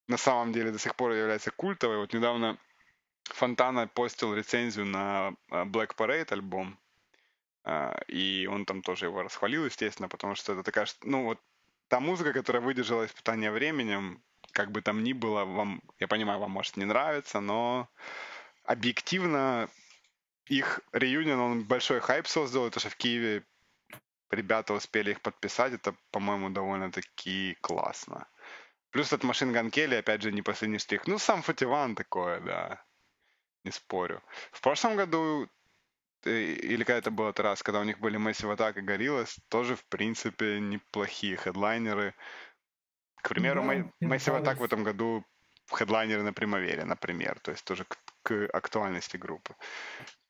на 0.06 0.18
самом 0.18 0.52
деле 0.52 0.70
до 0.70 0.78
сих 0.78 0.94
пор 0.94 1.12
является 1.12 1.50
культовой. 1.50 1.96
Вот 1.96 2.12
недавно 2.12 2.58
Фонтана 3.24 3.88
постил 3.88 4.34
рецензию 4.34 4.84
на 4.84 5.34
а, 5.50 5.64
Black 5.64 5.96
Parade 5.96 6.30
альбом, 6.32 6.78
а, 7.64 7.98
и 8.06 8.46
он 8.50 8.66
там 8.66 8.82
тоже 8.82 9.06
его 9.06 9.22
расхвалил, 9.22 9.64
естественно, 9.64 10.10
потому 10.10 10.34
что 10.34 10.52
это 10.52 10.62
такая, 10.62 10.86
ну 11.04 11.24
вот 11.24 11.40
та 11.88 12.00
музыка, 12.00 12.34
которая 12.34 12.62
выдержала 12.62 13.06
испытание 13.06 13.50
временем, 13.50 14.22
как 14.52 14.72
бы 14.72 14.82
там 14.82 15.02
ни 15.02 15.14
было, 15.14 15.46
вам, 15.46 15.80
я 15.98 16.06
понимаю, 16.06 16.38
вам 16.38 16.50
может 16.50 16.76
не 16.76 16.84
нравится, 16.84 17.40
но 17.40 17.88
объективно 18.64 19.70
их 20.44 20.80
реюнион, 20.92 21.40
он 21.40 21.64
большой 21.64 22.00
хайп 22.00 22.26
создал, 22.26 22.66
это 22.66 22.78
же 22.78 22.90
в 22.90 22.96
Киеве 22.96 23.42
ребята 24.30 24.74
успели 24.74 25.10
их 25.12 25.20
подписать, 25.20 25.72
это, 25.72 25.94
по-моему, 26.10 26.50
довольно-таки 26.50 27.56
классно. 27.60 28.26
Плюс 28.90 29.12
от 29.12 29.24
Машин 29.24 29.54
Kelly, 29.54 29.98
опять 29.98 30.22
же, 30.22 30.32
не 30.32 30.42
последний 30.42 30.78
штрих. 30.78 31.06
Ну, 31.06 31.18
сам 31.18 31.42
Фативан 31.42 31.94
такое, 31.94 32.40
да, 32.40 32.82
не 33.64 33.70
спорю. 33.70 34.22
В 34.52 34.60
прошлом 34.60 34.96
году, 34.96 35.48
э, 36.24 36.30
или 36.30 36.84
когда 36.84 36.98
это 36.98 37.10
был 37.10 37.32
раз, 37.32 37.62
когда 37.62 37.80
у 37.80 37.84
них 37.84 37.98
были 37.98 38.18
Massive 38.18 38.56
Attack 38.56 38.78
и 38.78 38.82
Gorillaz, 38.82 39.38
тоже, 39.48 39.76
в 39.76 39.84
принципе, 39.86 40.60
неплохие 40.60 41.36
хедлайнеры. 41.36 42.14
К 43.16 43.28
примеру, 43.28 43.62
да, 43.62 44.06
Massive 44.06 44.42
Attack 44.42 44.56
в 44.56 44.64
этом 44.64 44.84
году 44.84 45.24
хедлайнеры 45.70 46.22
на 46.22 46.32
Примавере, 46.32 46.84
например, 46.84 47.40
то 47.40 47.50
есть 47.50 47.64
тоже 47.64 47.84
к, 48.26 48.48
актуальности 48.52 49.16
группы. 49.16 49.54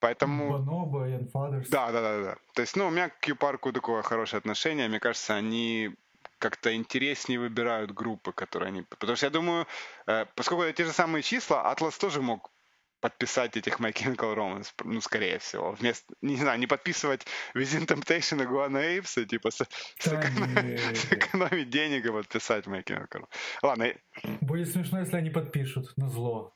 Поэтому... 0.00 0.58
Bonobo 0.58 1.08
и 1.08 1.24
Fathers. 1.32 1.68
Да, 1.70 1.90
да, 1.92 2.00
да, 2.00 2.22
да. 2.22 2.36
То 2.54 2.62
есть, 2.62 2.76
ну, 2.76 2.86
у 2.86 2.90
меня 2.90 3.08
к 3.08 3.20
Q-парку 3.20 3.72
такое 3.72 4.02
хорошее 4.02 4.38
отношение. 4.38 4.88
Мне 4.88 5.00
кажется, 5.00 5.34
они 5.34 5.94
как-то 6.38 6.74
интереснее 6.74 7.40
выбирают 7.40 7.92
группы, 7.92 8.32
которые 8.32 8.68
они... 8.68 8.82
Потому 8.82 9.16
что 9.16 9.26
я 9.26 9.30
думаю, 9.30 9.66
э, 10.06 10.26
поскольку 10.34 10.64
это 10.64 10.74
те 10.74 10.84
же 10.84 10.92
самые 10.92 11.22
числа, 11.22 11.74
Atlas 11.74 11.98
тоже 11.98 12.20
мог 12.20 12.50
подписать 13.00 13.56
этих 13.56 13.80
My 13.80 13.92
Chemical 13.92 14.34
Romance, 14.34 14.72
ну, 14.84 15.00
скорее 15.00 15.38
всего. 15.38 15.72
Вместо, 15.72 16.14
не 16.22 16.36
знаю, 16.36 16.58
не 16.58 16.66
подписывать 16.66 17.26
Within 17.54 17.86
Temptation 17.86 18.42
и 18.42 18.46
Guana 18.46 18.98
Apes, 18.98 19.24
типа, 19.24 19.50
с, 19.50 19.64
сэкономить, 19.98 20.98
сэкономить 20.98 21.70
денег 21.70 22.06
и 22.06 22.12
подписать 22.12 22.66
My 22.66 22.84
Chemical 22.84 23.20
Romance. 23.20 23.28
Ладно. 23.62 23.94
Будет 24.42 24.68
смешно, 24.68 25.00
если 25.00 25.16
они 25.16 25.30
подпишут 25.30 25.96
на 25.96 26.08
зло. 26.08 26.52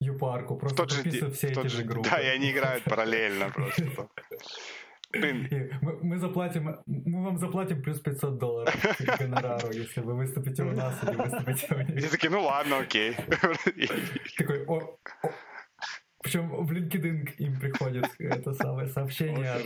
Юпарку, 0.00 0.56
просто 0.56 0.76
тот 0.76 0.94
подписывают 0.94 1.36
все 1.36 1.48
эти 1.48 1.66
же 1.66 1.82
группы. 1.84 2.08
Да, 2.08 2.20
и 2.20 2.26
они 2.26 2.52
играют 2.52 2.84
параллельно 2.84 3.50
просто. 3.54 4.08
Мы, 5.12 5.70
мы 6.02 6.18
заплатим, 6.18 6.76
мы 6.86 7.24
вам 7.24 7.38
заплатим 7.38 7.82
плюс 7.82 7.98
500 8.00 8.38
долларов 8.38 8.74
гонорару, 9.18 9.72
если 9.72 10.02
вы 10.02 10.14
выступите 10.14 10.62
у 10.62 10.72
нас 10.72 11.02
или 11.02 11.16
выступите 11.16 11.74
у 11.74 11.78
них. 11.78 12.04
И 12.04 12.08
такие, 12.08 12.30
ну 12.30 12.42
ладно, 12.42 12.78
окей. 12.78 13.14
Такой, 14.36 14.66
о, 14.66 14.98
о. 15.22 15.30
Причем 16.22 16.50
в 16.50 16.70
LinkedIn 16.72 17.36
им 17.38 17.58
приходит 17.58 18.06
это 18.18 18.52
самое 18.52 18.88
сообщение 18.88 19.50
от, 19.52 19.64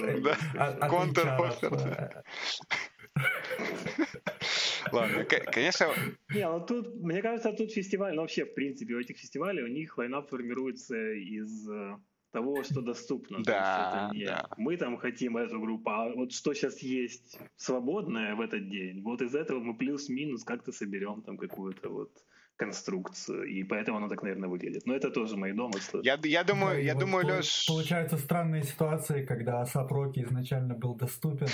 Ладно, 4.91 5.25
конечно... 5.25 5.89
Не, 6.35 6.49
ну 6.49 6.65
тут, 6.65 6.95
мне 6.97 7.23
кажется, 7.23 7.53
тут 7.53 7.73
фестиваль, 7.73 8.15
ну 8.15 8.23
вообще, 8.23 8.45
в 8.45 8.55
принципе, 8.55 8.95
у 8.95 9.01
этих 9.01 9.19
фестивалей 9.19 9.62
у 9.62 9.69
них 9.69 9.99
лайнап 9.99 10.29
формируется 10.31 11.12
из 11.12 11.69
э, 11.69 11.97
того, 12.33 12.62
что 12.65 12.81
доступно. 12.81 13.43
Да. 13.43 14.11
Мы 14.57 14.77
там 14.77 14.97
хотим 14.97 15.37
эту 15.37 15.61
группу, 15.61 15.91
а 15.91 16.09
вот 16.09 16.33
что 16.33 16.55
сейчас 16.55 16.79
есть 16.81 17.39
свободное 17.57 18.35
в 18.35 18.41
этот 18.41 18.69
день, 18.69 19.03
вот 19.03 19.23
из 19.23 19.35
этого 19.35 19.61
мы 19.61 19.77
плюс-минус 19.77 20.45
как-то 20.45 20.73
соберем 20.73 21.23
там 21.23 21.37
какую-то 21.37 21.89
вот 21.89 22.11
конструкцию, 22.56 23.45
и 23.45 23.65
поэтому 23.65 23.99
оно 23.99 24.08
так, 24.08 24.23
наверное, 24.23 24.49
выглядит. 24.49 24.86
Но 24.86 24.95
это 24.95 25.10
тоже 25.10 25.36
мои 25.36 25.52
домыслы. 25.52 26.00
Я, 26.04 26.19
я 26.23 26.45
думаю, 26.45 26.76
да, 26.76 26.80
я 26.80 26.95
вот 26.95 27.00
думаю, 27.00 27.26
Леш... 27.26 27.67
Получаются 27.67 28.17
странные 28.19 28.62
ситуации, 28.62 29.25
когда 29.25 29.65
Сапроки 29.67 30.21
изначально 30.21 30.75
был 30.75 30.95
доступен, 30.95 31.49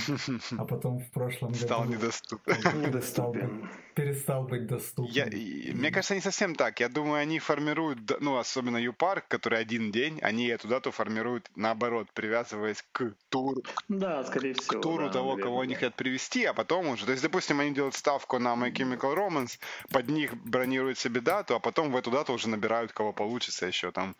а 0.58 0.64
потом 0.64 0.98
в 1.00 1.10
прошлом 1.10 1.52
году... 1.52 1.64
Стал 1.64 1.84
недоступен. 1.86 2.82
Недоступен. 2.82 3.70
Перестал 3.94 4.44
быть 4.44 4.66
доступен. 4.66 5.12
Я, 5.12 5.26
мне 5.74 5.90
кажется, 5.90 6.14
не 6.14 6.20
совсем 6.20 6.54
так. 6.54 6.80
Я 6.80 6.88
думаю, 6.88 7.20
они 7.20 7.38
формируют, 7.38 7.98
ну, 8.20 8.36
особенно 8.36 8.76
Ю-парк, 8.76 9.24
который 9.28 9.58
один 9.58 9.90
день, 9.90 10.18
они 10.22 10.46
эту 10.46 10.68
дату 10.68 10.90
формируют 10.90 11.50
наоборот, 11.56 12.08
привязываясь 12.14 12.84
к 12.92 13.14
туру. 13.28 13.62
Да, 13.88 14.24
скорее 14.24 14.54
всего. 14.54 14.78
К 14.78 14.82
туру 14.82 15.06
да, 15.06 15.12
того, 15.12 15.30
наверное, 15.30 15.44
кого 15.44 15.60
они 15.60 15.74
хотят 15.74 15.94
привести, 15.94 16.44
а 16.44 16.54
потом 16.54 16.88
уже... 16.88 17.06
То 17.06 17.12
есть, 17.12 17.22
допустим, 17.22 17.60
они 17.60 17.74
делают 17.74 17.94
ставку 17.94 18.38
на 18.38 18.54
My 18.54 18.72
Chemical 18.72 19.16
Romance, 19.16 19.58
под 19.90 20.08
них 20.08 20.34
бронируют 20.44 20.87
придумывают 20.88 20.98
себе 20.98 21.20
дату, 21.20 21.54
а 21.54 21.60
потом 21.60 21.92
в 21.92 21.96
эту 21.96 22.10
дату 22.10 22.32
уже 22.32 22.48
набирают, 22.48 22.92
кого 22.92 23.12
получится 23.12 23.66
еще 23.66 23.90
там, 23.90 24.14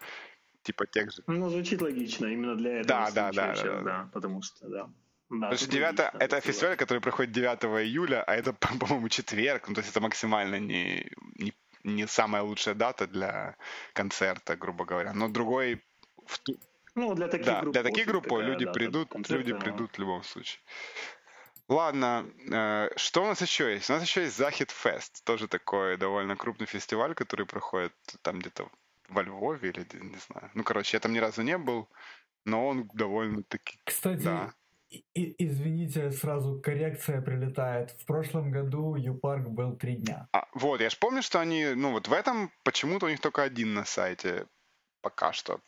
типа 0.63 0.87
тех 0.87 1.11
же. 1.11 1.23
Ну, 1.27 1.51
звучит 1.51 1.83
логично, 1.83 2.27
именно 2.27 2.57
для 2.57 2.81
этого. 2.81 2.87
Да, 2.87 3.11
да, 3.11 3.33
да, 3.33 3.55
сейчас, 3.55 3.65
да, 3.65 3.83
да, 3.83 4.09
потому 4.13 4.43
что, 4.43 4.69
да. 4.69 4.91
Да, 5.31 5.49
Потому 5.49 5.59
что 5.59 5.71
9 5.71 6.01
это 6.21 6.41
фестиваль, 6.41 6.77
который 6.77 7.01
проходит 7.01 7.33
9 7.33 7.65
июля, 7.65 8.25
а 8.27 8.35
это, 8.35 8.53
по-моему, 8.81 9.09
четверг, 9.09 9.69
ну, 9.69 9.75
то 9.75 9.81
есть 9.81 9.91
это 9.91 10.01
максимально 10.01 10.59
не, 10.59 11.11
не, 11.39 11.53
не 11.85 12.07
самая 12.07 12.43
лучшая 12.43 12.75
дата 12.75 13.07
для 13.07 13.55
концерта, 13.95 14.57
грубо 14.57 14.85
говоря. 14.85 15.13
Но 15.15 15.29
другой... 15.29 15.81
Ну, 16.95 17.15
для 17.15 17.29
таких 17.29 17.47
да, 17.47 17.61
групп. 17.61 17.73
Для 17.73 17.83
таких 17.83 18.07
групп 18.07 18.27
люди 18.33 18.73
придут, 18.73 19.31
люди 19.31 19.53
придут 19.53 19.99
в 19.99 20.01
любом 20.01 20.23
случае. 20.25 20.61
Ладно, 21.69 22.27
э, 22.51 22.89
что 22.97 23.23
у 23.23 23.27
нас 23.27 23.43
еще 23.43 23.75
есть? 23.75 23.91
У 23.91 23.93
нас 23.93 24.03
еще 24.03 24.23
есть 24.23 24.37
Захид 24.37 24.71
Фест, 24.71 25.23
тоже 25.25 25.49
такой 25.49 25.99
довольно 25.99 26.35
крупный 26.35 26.67
фестиваль, 26.67 27.15
который 27.15 27.45
проходит 27.45 27.93
там 28.23 28.39
где-то 28.39 28.71
во 29.11 29.23
Львове 29.23 29.71
или 29.71 29.87
не 29.93 30.17
знаю. 30.17 30.51
Ну, 30.55 30.65
короче, 30.65 30.97
я 30.97 31.01
там 31.01 31.13
ни 31.13 31.19
разу 31.19 31.43
не 31.43 31.59
был, 31.59 31.89
но 32.47 32.67
он 32.67 32.89
довольно-таки... 32.95 33.79
Кстати, 33.85 34.23
да. 34.23 34.55
И, 34.91 35.35
извините, 35.39 36.11
сразу 36.11 36.59
коррекция 36.65 37.21
прилетает. 37.21 37.91
В 37.91 38.07
прошлом 38.07 38.51
году 38.51 38.97
Ю-парк 38.97 39.47
был 39.49 39.77
три 39.77 39.97
дня. 39.97 40.27
А, 40.33 40.49
вот, 40.55 40.81
я 40.81 40.89
же 40.89 40.97
помню, 40.99 41.21
что 41.21 41.39
они, 41.39 41.75
ну 41.75 41.93
вот 41.93 42.09
в 42.09 42.13
этом 42.15 42.51
почему-то 42.65 43.05
у 43.05 43.09
них 43.11 43.21
только 43.21 43.43
один 43.43 43.75
на 43.75 43.85
сайте 43.85 44.47
пока 45.03 45.35
что. 45.35 45.61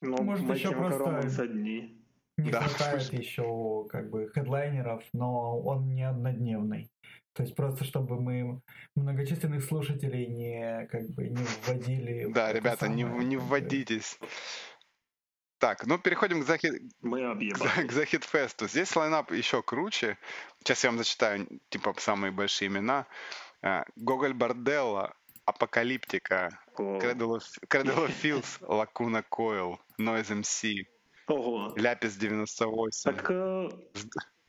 Ну, 0.00 0.20
Может, 0.20 0.48
еще 0.50 0.72
просто... 0.72 1.46
дни 1.46 1.96
не 2.36 2.50
да. 2.50 2.60
хватает 2.68 3.12
еще 3.12 3.86
как 3.88 4.10
бы 4.10 4.30
хедлайнеров, 4.34 5.02
но 5.12 5.60
он 5.60 5.94
не 5.94 6.02
однодневный. 6.02 6.90
То 7.32 7.42
есть 7.42 7.54
просто 7.54 7.84
чтобы 7.84 8.20
мы 8.20 8.62
многочисленных 8.94 9.62
слушателей 9.62 10.26
не 10.26 10.86
как 10.86 11.08
бы 11.10 11.28
не 11.28 11.44
вводили. 11.66 12.32
Да, 12.32 12.52
ребята, 12.52 12.86
самое, 12.86 13.04
не, 13.04 13.24
не 13.26 13.36
вводитесь. 13.36 14.18
Так, 15.58 15.86
ну 15.86 15.98
переходим 15.98 16.40
к 16.42 16.46
Захид... 16.46 16.74
Мы 17.02 17.34
к 17.88 17.92
Захидфесту. 17.92 18.68
Здесь 18.68 18.94
лайнап 18.96 19.32
еще 19.32 19.62
круче. 19.62 20.18
Сейчас 20.58 20.84
я 20.84 20.90
вам 20.90 20.98
зачитаю, 20.98 21.46
типа, 21.70 21.94
самые 21.98 22.30
большие 22.30 22.68
имена. 22.68 23.06
А, 23.62 23.84
Гоголь 23.96 24.34
Борделла, 24.34 25.14
Апокалиптика, 25.46 26.50
of 26.76 27.42
Fields, 28.22 28.60
Lacuna 28.60 29.24
Coil, 29.30 29.78
Noise 29.98 30.42
MC, 30.42 30.84
Ого. 31.26 31.72
Ляпис 31.76 32.16
98. 32.16 33.12
Так 33.12 33.30
э, 33.30 33.68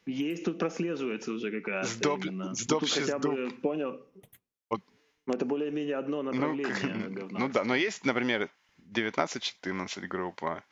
есть 0.06 0.46
тут 0.46 0.60
прослеживается 0.60 1.32
уже 1.32 1.52
какая-то 1.52 1.88
Сдоб... 1.88 2.24
именно. 2.24 2.54
Сдоб 2.54 2.82
ну, 2.84 2.88
хотя 2.88 3.20
бы 3.20 3.52
понял. 3.62 4.06
Вот. 4.70 4.82
Но 5.26 5.34
это 5.34 5.46
более-менее 5.46 5.98
одно 5.98 6.22
ну, 6.22 6.32
направление 6.32 6.96
ну, 6.96 7.14
говна. 7.14 7.40
Ну 7.40 7.50
да, 7.50 7.64
но 7.64 7.76
есть, 7.76 8.06
например, 8.06 8.50
19-14 8.94 10.08
группа. 10.08 10.64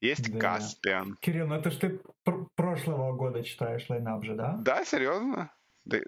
Есть 0.00 0.32
да. 0.32 0.38
Каспиан. 0.38 1.16
Кирилл, 1.20 1.46
ну 1.46 1.54
это 1.54 1.70
ж 1.70 1.76
ты 1.76 2.00
пр- 2.24 2.48
прошлого 2.56 3.12
года 3.12 3.44
читаешь 3.44 3.88
лайнап 3.88 4.24
же, 4.24 4.34
да? 4.34 4.56
Да, 4.60 4.84
серьезно? 4.84 5.52
Да. 5.84 5.98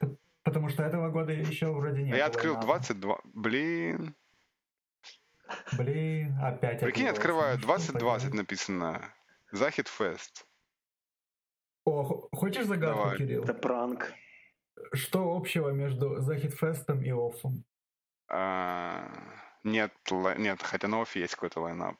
Потому 0.42 0.68
что 0.68 0.82
этого 0.82 1.10
года 1.10 1.32
еще 1.32 1.70
вроде 1.72 2.02
нет. 2.02 2.16
Я 2.16 2.26
открыл 2.26 2.54
лайнапа. 2.54 2.80
22. 2.80 3.20
Блин. 3.34 4.14
Блин, 5.78 6.36
опять 6.42 6.80
Прикинь, 6.80 7.06
открываю 7.06 7.58
2020 7.58 8.34
написано. 8.34 9.14
Захид 9.54 9.88
Фест. 9.88 10.46
О, 11.84 12.28
хочешь 12.32 12.66
загадку, 12.66 12.98
Давай. 12.98 13.18
Кирилл? 13.18 13.44
Это 13.44 13.54
пранк. 13.54 14.12
что 14.94 15.36
общего 15.36 15.68
между 15.70 16.20
Захидфестом 16.20 17.02
и 17.02 17.12
Оффом? 17.12 17.64
А, 18.28 19.08
нет, 19.62 19.92
нет, 20.38 20.60
хотя 20.62 20.88
на 20.88 21.02
Оффе 21.02 21.20
есть 21.20 21.34
какой-то 21.34 21.60
лайнап. 21.60 21.98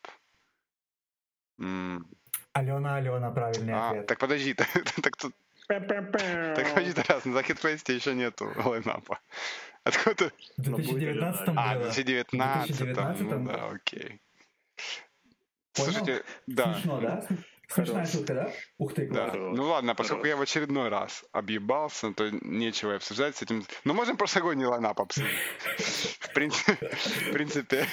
Алена, 1.58 2.96
Алена, 2.96 3.30
правильный 3.30 3.72
а, 3.72 3.90
ответ. 3.90 4.06
Так 4.06 4.18
подожди, 4.18 4.54
так 5.02 5.16
тут... 5.16 5.34
Так 5.68 5.88
подожди, 6.74 7.00
раз, 7.08 7.24
на 7.24 7.32
Захидфесте 7.34 7.94
еще 7.94 8.14
нету 8.14 8.50
лайнапа. 8.64 9.20
Откуда? 9.84 10.32
В 10.56 10.62
2019 10.62 11.46
было. 11.46 11.56
А, 11.56 11.78
в 11.78 11.94
2019, 11.94 13.20
ну 13.20 13.46
да, 13.46 13.68
окей. 13.68 14.20
Слушайте, 15.74 16.24
да. 16.46 16.74
Смешно, 16.74 17.00
да? 17.00 17.26
Смешная 17.68 18.06
шутка, 18.06 18.34
да? 18.34 18.52
Ух 18.78 18.94
ты, 18.94 19.08
Да. 19.08 19.32
Ну 19.34 19.64
ладно, 19.64 19.94
поскольку 19.94 20.26
я 20.26 20.36
в 20.36 20.40
очередной 20.40 20.88
раз 20.88 21.24
объебался, 21.32 22.12
то 22.12 22.30
нечего 22.30 22.94
обсуждать 22.94 23.36
с 23.36 23.42
этим. 23.42 23.64
Ну, 23.84 23.94
можем 23.94 24.16
прошлогодний 24.16 24.66
лайнап 24.66 25.00
обсудить. 25.00 25.30
В 25.78 26.32
принципе. 27.32 27.86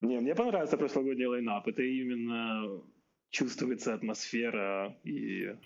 Не, 0.00 0.18
мне 0.18 0.34
понравился 0.34 0.76
прошлогодний 0.76 1.26
лайнап. 1.26 1.68
Это 1.68 1.82
именно 1.82 2.82
чувствуется 3.30 3.94
атмосфера 3.94 4.96
и 5.04 5.56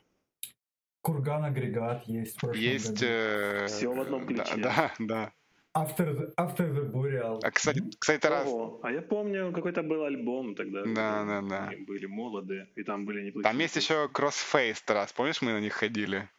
Курган 1.01 1.45
агрегат 1.45 2.03
есть. 2.09 2.37
Есть. 2.55 3.01
Э... 3.01 3.67
Все 3.69 3.89
в 3.89 4.01
одном 4.01 4.27
ключе. 4.27 4.57
Да, 4.57 4.93
да. 4.99 5.33
After 5.77 6.07
the, 6.17 6.35
after 6.39 6.73
the 6.73 6.91
Burial. 6.91 7.39
А, 7.43 7.51
кстати, 7.51 7.83
кстати 7.99 8.27
раз... 8.27 8.49
А 8.83 8.91
я 8.91 9.03
помню, 9.03 9.53
какой-то 9.53 9.83
был 9.83 10.05
альбом 10.05 10.55
тогда. 10.55 10.83
Да, 10.85 11.25
да, 11.25 11.43
да. 11.43 11.71
были 11.87 12.07
молоды, 12.07 12.67
и 12.77 12.83
там 12.83 13.05
были 13.05 13.27
неплохие. 13.27 13.43
Там 13.43 13.59
есть 13.59 13.77
еще 13.77 14.09
Crossface 14.11 14.83
раз, 14.87 15.13
помнишь, 15.13 15.43
мы 15.43 15.53
на 15.53 15.61
них 15.61 15.75
ходили? 15.75 16.31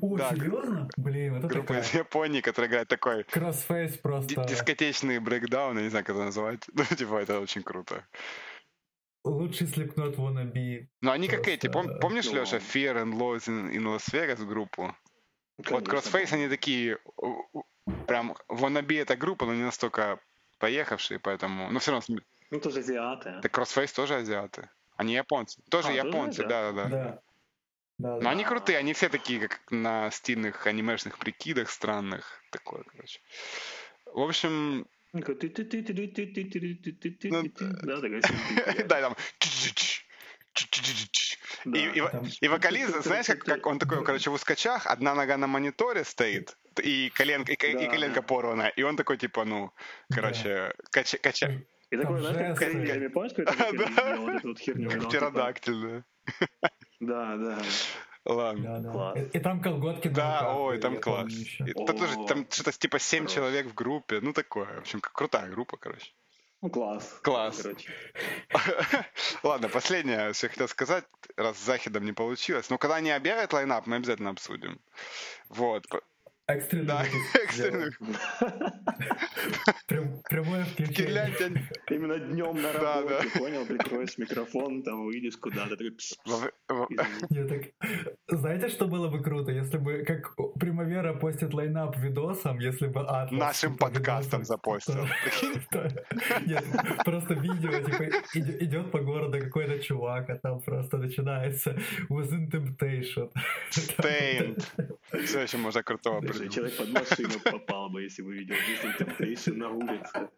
О, 0.00 0.16
да, 0.16 0.34
серьезно? 0.34 0.88
Блин, 0.96 1.36
это 1.36 1.46
Группа 1.46 1.68
такая... 1.68 1.82
из 1.82 1.94
Японии, 1.94 2.40
которая 2.40 2.68
играет 2.68 2.88
такой... 2.88 3.22
Crossface 3.22 4.00
просто... 4.00 4.44
Дискотечный 4.48 5.20
брейкдаун, 5.20 5.76
я 5.76 5.84
не 5.84 5.90
знаю, 5.90 6.04
как 6.04 6.16
это 6.16 6.24
назвать. 6.24 6.66
Ну, 6.74 6.84
типа, 6.84 7.18
это 7.22 7.38
очень 7.38 7.62
круто. 7.62 8.04
Лучший 9.24 9.68
Slipknot 9.68 10.16
wannabe. 10.16 10.88
Ну, 11.02 11.12
они 11.12 11.28
как 11.28 11.46
эти, 11.46 11.68
пом- 11.68 12.00
помнишь, 12.00 12.26
ну, 12.26 12.40
Леша, 12.40 12.56
Fear 12.56 13.04
and 13.04 13.12
Loathing 13.14 13.72
in 13.72 13.84
Las 13.84 14.12
Vegas 14.12 14.44
группу? 14.44 14.96
Конечно. 15.62 15.76
Вот 15.76 15.88
Crossface, 15.88 16.32
они 16.32 16.48
такие, 16.48 16.98
прям, 18.06 18.36
wannabe 18.48 19.00
эта 19.00 19.16
группа, 19.16 19.46
но 19.46 19.54
не 19.54 19.62
настолько 19.62 20.18
поехавшие, 20.58 21.18
поэтому, 21.18 21.70
ну, 21.70 21.78
все 21.78 21.92
равно... 21.92 22.20
Ну, 22.50 22.60
тоже 22.60 22.80
азиаты. 22.80 23.40
Так 23.42 23.58
Crossface 23.58 23.94
тоже 23.94 24.16
азиаты. 24.16 24.68
Они 24.96 25.14
японцы. 25.14 25.62
Тоже 25.70 25.88
а, 25.88 25.92
японцы, 25.92 26.42
да-да-да. 26.44 26.88
Да. 26.88 27.22
Да, 27.98 28.14
Но 28.14 28.20
да. 28.20 28.30
они 28.30 28.44
крутые, 28.44 28.78
они 28.78 28.92
все 28.92 29.08
такие, 29.08 29.40
как 29.40 29.60
на 29.70 30.10
стильных 30.12 30.66
анимешных 30.66 31.18
прикидах 31.18 31.68
странных. 31.68 32.42
Такое, 32.50 32.84
короче. 32.84 33.20
В 34.06 34.20
общем, 34.20 34.86
да, 38.86 39.00
там 39.00 39.16
и, 41.64 41.78
и, 41.78 42.02
и 42.40 42.48
вокалист, 42.48 43.02
знаешь, 43.02 43.26
как, 43.26 43.40
как 43.40 43.66
он 43.66 43.78
такой, 43.78 44.04
короче, 44.04 44.30
в 44.30 44.34
ускачах, 44.34 44.86
одна 44.86 45.14
нога 45.14 45.36
на 45.36 45.46
мониторе 45.46 46.04
стоит, 46.04 46.56
и 46.82 47.10
коленка, 47.10 47.52
и, 47.52 47.54
и 47.54 47.88
коленка 47.88 48.22
порвана, 48.22 48.68
и 48.68 48.82
он 48.82 48.96
такой, 48.96 49.16
типа, 49.16 49.44
ну, 49.44 49.72
короче, 50.12 50.72
кача, 50.90 51.18
кача. 51.18 51.62
И 51.90 51.96
такой, 51.96 52.20
знаешь, 52.20 52.36
как 52.36 52.58
коленками, 52.58 53.08
помнишь, 53.08 53.32
какой-то 53.32 54.16
вот 54.18 54.28
эту 54.28 54.48
вот 54.48 54.58
херню? 54.58 54.90
Птеродактиль, 55.08 56.04
да. 56.20 56.70
Да, 57.00 57.36
да. 57.36 57.58
Ладно. 58.28 58.62
Да, 58.62 58.78
да. 58.78 58.92
Класс. 58.92 59.18
И, 59.18 59.38
и 59.38 59.40
там 59.40 59.62
колготки 59.62 60.08
Да, 60.08 60.40
руках, 60.40 60.56
ой, 60.56 60.78
там 60.78 61.00
класс. 61.00 61.32
Это 61.60 61.92
тоже, 61.94 62.14
там 62.26 62.46
что-то 62.50 62.72
типа 62.72 62.98
7 62.98 63.20
Хорош. 63.20 63.34
человек 63.34 63.66
в 63.66 63.74
группе. 63.74 64.20
Ну, 64.20 64.32
такое. 64.34 64.66
В 64.66 64.78
общем, 64.78 65.00
крутая 65.00 65.48
группа, 65.48 65.78
короче. 65.78 66.12
Ну, 66.60 66.70
класс. 66.70 67.20
Класс. 67.22 67.62
Ладно, 69.44 69.68
последнее, 69.68 70.32
что 70.32 70.46
я 70.46 70.50
хотел 70.50 70.68
сказать, 70.68 71.04
раз 71.36 71.56
с 71.56 71.64
Захидом 71.64 72.04
не 72.04 72.12
получилось. 72.12 72.68
Но 72.68 72.78
когда 72.78 72.96
они 72.96 73.10
объявят 73.10 73.52
лайнап, 73.52 73.86
мы 73.86 73.96
обязательно 73.96 74.30
обсудим. 74.30 74.80
Вот. 75.48 75.86
Экстренный 76.50 76.86
да, 76.86 77.04
экстренный. 77.44 77.90
Прям, 79.86 80.22
прямое 80.30 80.64
включение. 80.64 81.30
Именно 81.90 82.18
днем 82.18 82.62
на 82.62 82.72
работе, 82.72 83.08
да, 83.08 83.20
да. 83.22 83.38
понял? 83.38 83.66
Прикроешь 83.66 84.16
микрофон, 84.16 84.82
там 84.82 85.04
выйдешь 85.04 85.36
куда-то. 85.36 85.76
Нет, 87.28 87.48
так, 87.48 87.90
знаете, 88.28 88.68
что 88.68 88.86
было 88.86 89.08
бы 89.08 89.22
круто, 89.22 89.50
если 89.50 89.76
бы, 89.76 90.04
как 90.04 90.34
Примавера 90.58 91.12
постит 91.12 91.52
лайнап 91.52 91.98
видосом, 91.98 92.58
если 92.60 92.86
бы 92.86 93.00
Атлас... 93.00 93.32
Нашим 93.32 93.76
подкастом 93.76 94.44
запостил. 94.44 94.94
Нет, 96.46 96.64
просто 97.04 97.34
видео, 97.34 97.72
типа, 97.80 98.04
идет 98.64 98.90
по 98.90 99.00
городу 99.00 99.38
какой-то 99.38 99.78
чувак, 99.80 100.30
а 100.30 100.38
там 100.38 100.60
просто 100.60 100.96
начинается 100.96 101.76
Within 102.08 102.50
Temptation. 102.50 103.30
Stained. 103.70 104.64
Все 105.24 105.40
еще 105.40 105.58
можно 105.58 105.82
крутого 105.82 106.20
Даже 106.38 106.50
человек 106.50 106.76
под 106.76 106.88
машину 106.88 107.40
попал 107.44 107.90
бы, 107.90 108.02
если 108.02 108.22
бы 108.22 108.34
видел 108.34 108.54
Within 108.54 108.96
Temptation 108.98 109.54
на 109.54 109.70
улице. 109.70 110.30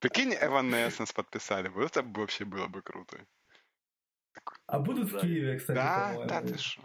Прикинь, 0.00 0.34
Evanescence 0.34 1.14
подписали 1.14 1.68
бы, 1.68 1.84
это 1.84 2.02
вообще 2.02 2.44
было 2.44 2.66
бы 2.68 2.82
круто. 2.82 3.26
А 4.66 4.78
будут 4.78 5.12
в 5.12 5.20
Киеве, 5.20 5.58
кстати, 5.58 5.76
Да, 5.76 6.24
да, 6.26 6.42
ты 6.42 6.58
что? 6.58 6.82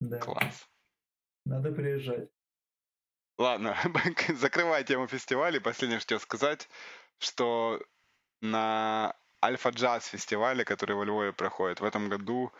Да. 0.00 0.18
Класс. 0.18 0.68
Надо 1.46 1.72
приезжать. 1.72 2.28
Ладно, 3.38 3.76
закрывая 4.34 4.84
тему 4.84 5.06
фестиваля. 5.06 5.60
Последнее, 5.60 6.00
что 6.00 6.06
хотел 6.06 6.20
сказать, 6.20 6.68
что 7.18 7.80
на 8.40 9.16
Альфа 9.42 9.70
Джаз 9.70 10.06
фестивале, 10.06 10.64
который 10.64 10.96
во 10.96 11.04
Львове 11.04 11.32
проходит, 11.32 11.80
в 11.80 11.84
этом 11.84 12.08
году 12.08 12.52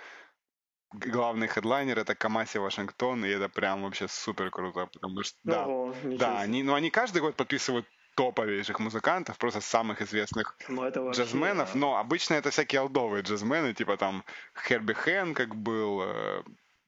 главный 0.94 1.48
хедлайнер 1.48 1.98
это 1.98 2.14
Камаси 2.14 2.58
Вашингтон, 2.58 3.24
и 3.24 3.28
это 3.28 3.48
прям 3.48 3.82
вообще 3.82 4.08
супер 4.08 4.50
круто, 4.50 4.86
потому 4.86 5.22
что 5.22 5.36
Ого, 5.46 5.94
да, 6.04 6.16
да, 6.16 6.40
они, 6.40 6.62
ну 6.62 6.74
они 6.74 6.90
каждый 6.90 7.20
год 7.22 7.36
подписывают 7.36 7.86
топовейших 8.14 8.78
музыкантов, 8.78 9.38
просто 9.38 9.60
самых 9.60 10.00
известных 10.02 10.56
ну, 10.68 10.84
это 10.84 11.02
вообще, 11.02 11.22
джазменов, 11.22 11.72
да. 11.72 11.78
но 11.78 11.96
обычно 11.96 12.34
это 12.34 12.50
всякие 12.50 12.80
олдовые 12.80 13.22
джазмены, 13.22 13.74
типа 13.74 13.96
там 13.96 14.24
Херби 14.66 14.92
Хэн, 14.92 15.34
как 15.34 15.54
был, 15.54 16.02
э, 16.02 16.42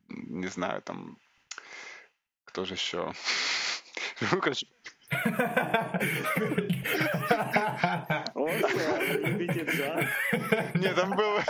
не 0.08 0.48
знаю, 0.48 0.82
там 0.82 1.18
кто 2.44 2.64
же 2.64 2.74
еще? 2.74 3.12
Ну, 4.32 4.40
короче, 9.76 10.08
нет, 10.74 10.94
там 10.96 11.16
было... 11.16 11.42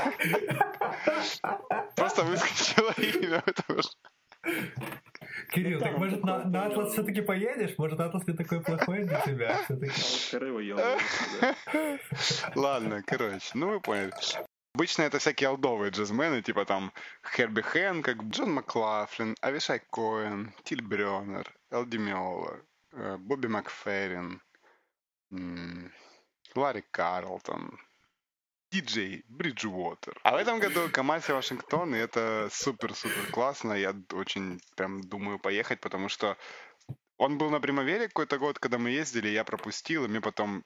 Просто 1.97 2.23
выскочило 2.25 2.93
имя, 2.97 3.43
потому 3.43 3.83
что... 3.83 3.93
Кирилл, 5.53 5.81
так 5.81 5.99
может 5.99 6.23
на, 6.25 6.45
на 6.45 6.67
Атлас 6.67 6.93
все-таки 6.93 7.21
поедешь? 7.21 7.77
Может 7.79 8.01
Атлас 8.01 8.27
не 8.27 8.35
такой 8.35 8.61
плохой 8.63 9.05
для 9.05 9.21
тебя 9.21 9.61
Ладно, 12.55 13.03
короче, 13.07 13.51
ну 13.55 13.69
вы 13.69 13.81
поняли. 13.81 14.13
Обычно 14.75 15.03
это 15.03 15.19
всякие 15.19 15.49
олдовые 15.49 15.91
джазмены, 15.91 16.43
типа 16.43 16.67
там 16.67 16.93
Херби 17.35 17.63
Хэн, 17.63 18.03
как 18.03 18.23
Джон 18.25 18.53
Маклафлин, 18.53 19.35
Авишай 19.41 19.81
Коэн, 19.91 20.53
Тиль 20.65 20.83
Брёнер, 20.83 21.51
Элди 21.71 21.97
Миола, 21.97 22.61
э, 22.93 23.17
Бобби 23.17 23.47
Макферрин, 23.47 24.43
Ларри 26.55 26.85
Карлтон, 26.91 27.79
диджей 28.81 29.25
Бриджуотер. 29.29 30.19
А 30.23 30.33
в 30.33 30.37
этом 30.37 30.59
году 30.61 30.89
Камаси 30.93 31.33
Вашингтон, 31.33 31.95
и 31.95 31.99
это 31.99 32.49
супер-супер 32.53 33.31
классно. 33.33 33.73
Я 33.73 33.95
очень 34.13 34.61
прям 34.77 35.01
думаю 35.01 35.39
поехать, 35.39 35.81
потому 35.81 36.09
что 36.09 36.37
он 37.17 37.39
был 37.39 37.51
на 37.51 37.61
Примавере 37.61 38.09
какой-то 38.09 38.39
год, 38.39 38.59
когда 38.59 38.79
мы 38.79 38.91
ездили, 38.91 39.29
я 39.29 39.45
пропустил, 39.45 40.05
и 40.05 40.09
мне 40.09 40.21
потом 40.21 40.65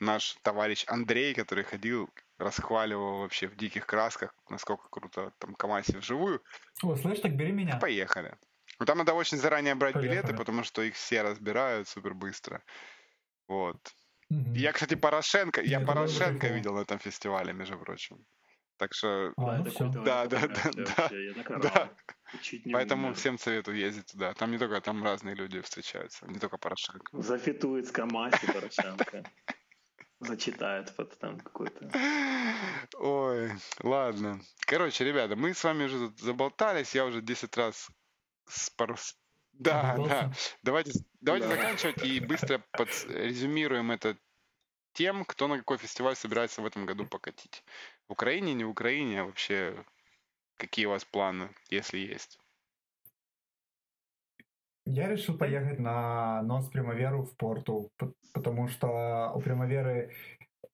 наш 0.00 0.36
товарищ 0.42 0.84
Андрей, 0.88 1.34
который 1.34 1.64
ходил, 1.64 2.08
расхваливал 2.38 3.18
вообще 3.18 3.46
в 3.48 3.56
диких 3.56 3.86
красках, 3.86 4.34
насколько 4.48 4.88
круто 4.90 5.32
там 5.38 5.54
Камаси 5.54 5.96
вживую. 5.96 6.42
О, 6.82 6.96
слышь, 6.96 7.20
так 7.20 7.36
бери 7.36 7.52
меня. 7.52 7.76
Поехали. 7.76 8.36
Но 8.78 8.86
там 8.86 8.98
надо 8.98 9.12
очень 9.12 9.38
заранее 9.38 9.74
брать 9.74 9.94
Поехали. 9.94 10.20
билеты, 10.20 10.36
потому 10.36 10.64
что 10.64 10.82
их 10.82 10.94
все 10.94 11.22
разбирают 11.22 11.88
супер 11.88 12.14
быстро. 12.14 12.62
Вот. 13.46 13.76
Я, 14.30 14.72
кстати, 14.72 14.94
Порошенко, 14.94 15.60
я 15.62 15.78
Нет, 15.78 15.86
Порошенко 15.86 16.48
видел 16.48 16.74
на 16.74 16.80
этом 16.80 16.98
фестивале, 16.98 17.52
между 17.52 17.78
прочим. 17.78 18.24
Так 18.76 18.92
что, 18.92 19.32
а, 19.36 19.58
ну 19.58 19.64
все. 19.70 19.88
да, 19.88 20.26
да, 20.26 20.48
да, 20.48 20.70
да, 20.74 21.58
да. 21.58 21.90
Поэтому 22.72 23.14
всем 23.14 23.38
советую 23.38 23.76
ездить 23.76 24.06
туда. 24.06 24.34
Там 24.34 24.50
не 24.50 24.58
только, 24.58 24.80
там 24.80 25.04
разные 25.04 25.36
люди 25.36 25.60
встречаются, 25.60 26.26
не 26.26 26.40
только 26.40 26.58
Порошенко. 26.58 27.22
Зафитует 27.22 27.86
с 27.86 27.92
Камаси 27.92 28.46
Порошенко. 28.52 29.22
Зачитает 30.20 30.94
под 30.96 31.16
там 31.18 31.38
какой-то. 31.38 31.90
Ой, 32.98 33.52
ладно. 33.82 34.40
Короче, 34.66 35.04
ребята, 35.04 35.36
мы 35.36 35.54
с 35.54 35.62
вами 35.62 35.84
уже 35.84 36.10
заболтались, 36.16 36.94
я 36.94 37.04
уже 37.04 37.20
10 37.22 37.56
раз 37.56 37.90
спор... 38.48 38.96
Да, 39.58 39.96
да. 39.96 40.32
Давайте, 40.62 40.92
давайте 41.20 41.48
да. 41.48 41.56
заканчивать 41.56 42.04
и 42.04 42.20
быстро 42.20 42.62
резюмируем 43.08 43.90
это 43.90 44.16
тем, 44.92 45.24
кто 45.24 45.48
на 45.48 45.58
какой 45.58 45.78
фестиваль 45.78 46.16
собирается 46.16 46.62
в 46.62 46.66
этом 46.66 46.86
году 46.86 47.06
покатить. 47.06 47.64
В 48.08 48.12
Украине, 48.12 48.54
не 48.54 48.64
в 48.64 48.70
Украине, 48.70 49.20
а 49.20 49.24
вообще 49.24 49.84
какие 50.56 50.86
у 50.86 50.90
вас 50.90 51.04
планы, 51.04 51.50
если 51.68 51.98
есть? 51.98 52.38
Я 54.86 55.08
решил 55.08 55.38
поехать 55.38 55.78
на 55.78 56.42
Нос 56.42 56.68
Примаверу 56.68 57.22
в 57.22 57.34
Порту, 57.36 57.90
потому 58.34 58.68
что 58.68 59.32
у 59.34 59.40
Примаверы 59.40 60.14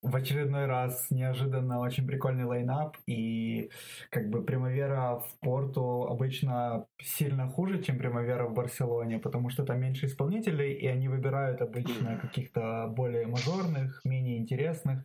в 0.03 0.17
очередной 0.17 0.67
раз 0.67 1.11
неожиданно 1.11 1.81
очень 1.81 2.07
прикольный 2.07 2.45
лайнап, 2.45 2.97
и 3.07 3.71
как 4.11 4.29
бы 4.31 4.43
Примавера 4.43 5.19
в 5.19 5.39
Порту 5.41 6.05
обычно 6.05 6.87
сильно 7.01 7.49
хуже, 7.49 7.83
чем 7.83 7.99
Примавера 7.99 8.47
в 8.47 8.55
Барселоне, 8.55 9.19
потому 9.19 9.51
что 9.51 9.65
там 9.65 9.81
меньше 9.81 10.07
исполнителей, 10.07 10.73
и 10.73 10.87
они 10.87 11.09
выбирают 11.09 11.63
обычно 11.63 12.19
каких-то 12.19 12.87
более 12.97 13.27
мажорных, 13.27 14.01
менее 14.05 14.39
интересных. 14.39 15.05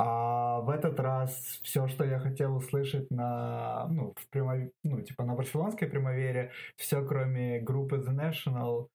А 0.00 0.60
в 0.60 0.70
этот 0.70 1.00
раз 1.00 1.32
все, 1.62 1.88
что 1.88 2.04
я 2.04 2.20
хотел 2.20 2.56
услышать 2.56 3.10
на, 3.10 3.88
ну, 3.88 4.14
в 4.16 4.30
прямов... 4.30 4.70
ну, 4.84 5.00
типа 5.00 5.24
на 5.24 5.34
барселонской 5.34 5.88
примавере, 5.88 6.52
все 6.76 7.04
кроме 7.04 7.60
группы 7.60 7.96
The 7.96 8.14
National, 8.14 8.88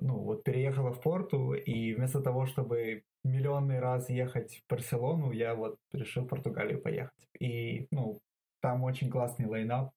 ну, 0.00 0.18
вот 0.18 0.42
переехала 0.42 0.92
в 0.92 1.00
Порту, 1.00 1.52
и 1.52 1.94
вместо 1.94 2.20
того, 2.20 2.46
чтобы 2.46 3.02
миллионный 3.28 3.78
раз 3.78 4.08
ехать 4.10 4.56
в 4.58 4.70
Барселону, 4.70 5.32
я 5.32 5.54
вот 5.54 5.78
решил 5.92 6.24
в 6.24 6.28
Португалию 6.28 6.80
поехать. 6.80 7.28
И, 7.38 7.86
ну, 7.90 8.20
там 8.60 8.82
очень 8.84 9.10
классный 9.10 9.46
лайнап, 9.46 9.92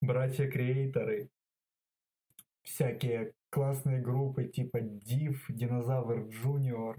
братья-креаторы, 0.00 1.28
всякие 2.62 3.32
классные 3.50 4.00
группы 4.00 4.44
типа 4.44 4.78
Div, 4.78 5.36
Динозавр 5.48 6.26
Junior, 6.28 6.96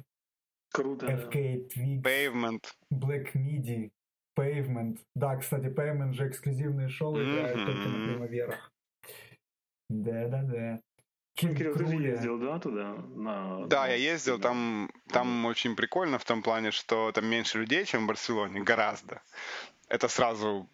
Круто. 0.72 1.06
FK 1.06 1.68
Twigs, 1.68 2.02
Pavement, 2.02 2.64
Black 2.92 3.34
Midi, 3.36 3.92
Pavement. 4.38 4.98
Да, 5.16 5.38
кстати, 5.38 5.68
Pavement 5.68 6.14
же 6.14 6.28
эксклюзивные 6.28 6.90
шоу 6.90 7.16
играют 7.16 7.60
mm-hmm. 7.60 7.66
только 7.66 7.90
на 7.90 8.08
примаверах. 8.08 8.72
Да-да-да. 9.90 10.82
Кирилл, 11.36 11.76
ты 11.76 11.88
же 11.88 11.96
ездил, 11.96 12.38
да, 12.38 12.60
туда? 12.60 12.94
На... 13.16 13.66
Да, 13.66 13.88
я 13.88 13.96
ездил, 13.96 14.40
там, 14.40 14.92
там 15.10 15.46
очень 15.46 15.76
прикольно 15.76 16.20
в 16.20 16.26
том 16.26 16.44
плане, 16.44 16.72
что 16.72 17.12
там 17.12 17.26
меньше 17.26 17.60
людей, 17.60 17.86
чем 17.86 18.04
в 18.04 18.08
Барселоне, 18.08 18.62
гораздо. 18.62 19.22
Это 19.88 20.08
сразу 20.08 20.70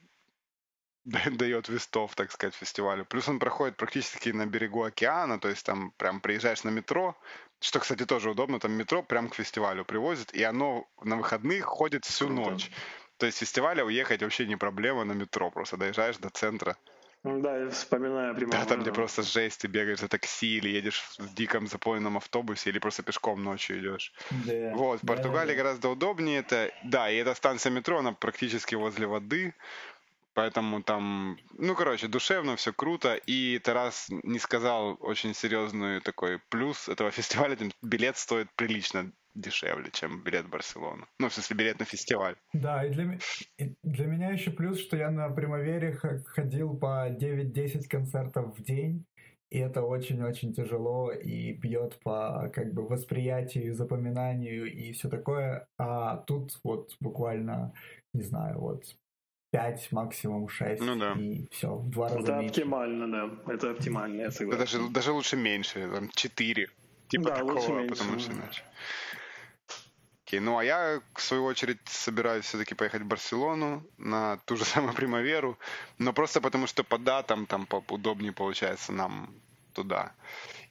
дает 1.06 1.70
вестов, 1.70 2.16
так 2.16 2.32
сказать, 2.32 2.56
фестивалю. 2.56 3.06
Плюс 3.06 3.30
он 3.30 3.40
проходит 3.40 3.78
практически 3.78 4.30
на 4.30 4.46
берегу 4.46 4.84
океана, 4.84 5.40
то 5.40 5.48
есть 5.48 5.66
там 5.66 5.92
прям 5.92 6.20
приезжаешь 6.20 6.64
на 6.64 6.70
метро, 6.70 7.16
что, 7.62 7.80
кстати, 7.80 8.06
тоже 8.06 8.32
удобно, 8.32 8.60
там 8.60 8.74
метро 8.74 9.02
прям 9.02 9.30
к 9.30 9.36
фестивалю 9.36 9.86
привозит, 9.86 10.34
и 10.34 10.44
оно 10.44 10.88
на 11.02 11.16
выходных 11.16 11.66
ходит 11.66 12.06
всю 12.06 12.28
Круто. 12.28 12.52
ночь. 12.52 12.72
То 13.18 13.26
есть 13.26 13.38
с 13.38 13.42
фестиваля 13.42 13.84
уехать 13.84 14.24
вообще 14.24 14.46
не 14.46 14.56
проблема 14.56 15.04
на 15.04 15.14
метро, 15.14 15.52
просто 15.52 15.78
доезжаешь 15.78 16.18
до 16.18 16.30
центра, 16.30 16.78
да, 17.24 17.58
я 17.58 17.70
вспоминаю 17.70 18.34
прямо. 18.34 18.52
Да, 18.52 18.66
там, 18.66 18.82
где 18.82 18.94
просто 18.94 19.24
жесть, 19.24 19.62
ты 19.62 19.68
бегаешь 19.68 20.00
за 20.00 20.08
такси 20.08 20.58
или 20.58 20.70
едешь 20.70 21.04
в 21.18 21.34
диком 21.34 21.68
заполненном 21.68 22.18
автобусе, 22.18 22.70
или 22.70 22.80
просто 22.80 23.04
пешком 23.04 23.44
ночью 23.44 23.80
идешь. 23.80 24.14
Да. 24.46 24.72
Вот, 24.74 25.04
в 25.04 25.06
Португалии 25.06 25.52
да, 25.52 25.58
да. 25.58 25.64
гораздо 25.64 25.90
удобнее 25.90 26.40
это. 26.40 26.72
Да, 26.84 27.10
и 27.12 27.18
эта 27.18 27.36
станция 27.36 27.72
метро, 27.72 28.00
она 28.00 28.14
практически 28.14 28.76
возле 28.76 29.08
воды. 29.08 29.54
Поэтому 30.34 30.82
там, 30.82 31.38
ну, 31.58 31.76
короче, 31.76 32.08
душевно, 32.08 32.56
все 32.56 32.72
круто. 32.72 33.16
И 33.16 33.60
Тарас 33.60 34.08
не 34.10 34.40
сказал 34.40 34.98
очень 35.02 35.34
серьезный 35.34 36.00
такой 36.00 36.40
плюс 36.50 36.88
этого 36.88 37.12
фестиваля. 37.12 37.58
Билет 37.82 38.18
стоит 38.18 38.50
прилично 38.56 39.12
дешевле, 39.42 39.90
чем 39.92 40.24
билет 40.24 40.46
в 40.46 40.50
Барселону. 40.50 41.08
Ну, 41.20 41.30
в 41.30 41.34
смысле, 41.34 41.56
билет 41.56 41.80
на 41.80 41.86
фестиваль. 41.86 42.36
Да, 42.54 42.86
и 42.86 42.90
для, 42.92 43.18
и 43.58 43.74
для 43.84 44.06
меня 44.06 44.30
еще 44.32 44.52
плюс, 44.52 44.80
что 44.80 44.98
я 44.98 45.10
на 45.12 45.30
Примавере 45.30 45.94
ходил 46.26 46.78
по 46.78 47.10
9-10 47.10 47.88
концертов 47.88 48.58
в 48.58 48.64
день, 48.64 49.06
и 49.50 49.58
это 49.58 49.82
очень-очень 49.82 50.54
тяжело 50.54 51.12
и 51.12 51.54
бьет 51.54 52.00
по 52.04 52.52
как 52.54 52.74
бы 52.74 52.88
восприятию, 52.88 53.74
запоминанию 53.74 54.72
и 54.72 54.92
все 54.92 55.10
такое. 55.10 55.68
А 55.78 56.18
тут 56.18 56.60
вот 56.64 56.96
буквально, 57.00 57.74
не 58.14 58.22
знаю, 58.22 58.60
вот 58.60 58.84
5, 59.52 59.92
максимум 59.92 60.48
6. 60.48 60.82
Ну 60.82 60.96
да. 60.96 61.14
И 61.14 61.48
все, 61.52 61.76
в 61.76 61.90
два 61.90 62.10
раза 62.10 62.20
Это 62.20 62.32
меньше. 62.34 62.62
оптимально, 62.62 63.12
да. 63.12 63.54
Это 63.54 63.72
оптимально, 63.72 64.22
я 64.22 64.32
согласен. 64.32 64.60
Даже, 64.60 64.90
даже 64.90 65.12
лучше 65.12 65.36
меньше, 65.36 65.90
там 65.92 66.10
4. 66.10 66.68
Типа 67.08 67.24
да, 67.24 67.36
такого, 67.38 67.88
потому 67.88 68.20
что 68.20 68.32
иначе. 68.32 68.62
Окей, 70.30 70.42
ну 70.42 70.60
а 70.60 70.64
я, 70.64 71.02
в 71.16 71.22
свою 71.24 71.44
очередь, 71.46 71.80
собираюсь 71.86 72.46
все-таки 72.46 72.76
поехать 72.76 73.02
в 73.02 73.08
Барселону 73.08 73.84
на 73.98 74.38
ту 74.46 74.58
же 74.58 74.66
самую 74.74 74.94
Примаверу, 74.94 75.58
но 75.98 76.14
просто 76.14 76.40
потому 76.40 76.68
что 76.68 76.84
по 76.84 77.00
датам 77.00 77.48
там 77.48 77.68
удобнее 77.88 78.32
получается 78.32 78.92
нам 78.92 79.34
туда. 79.74 80.12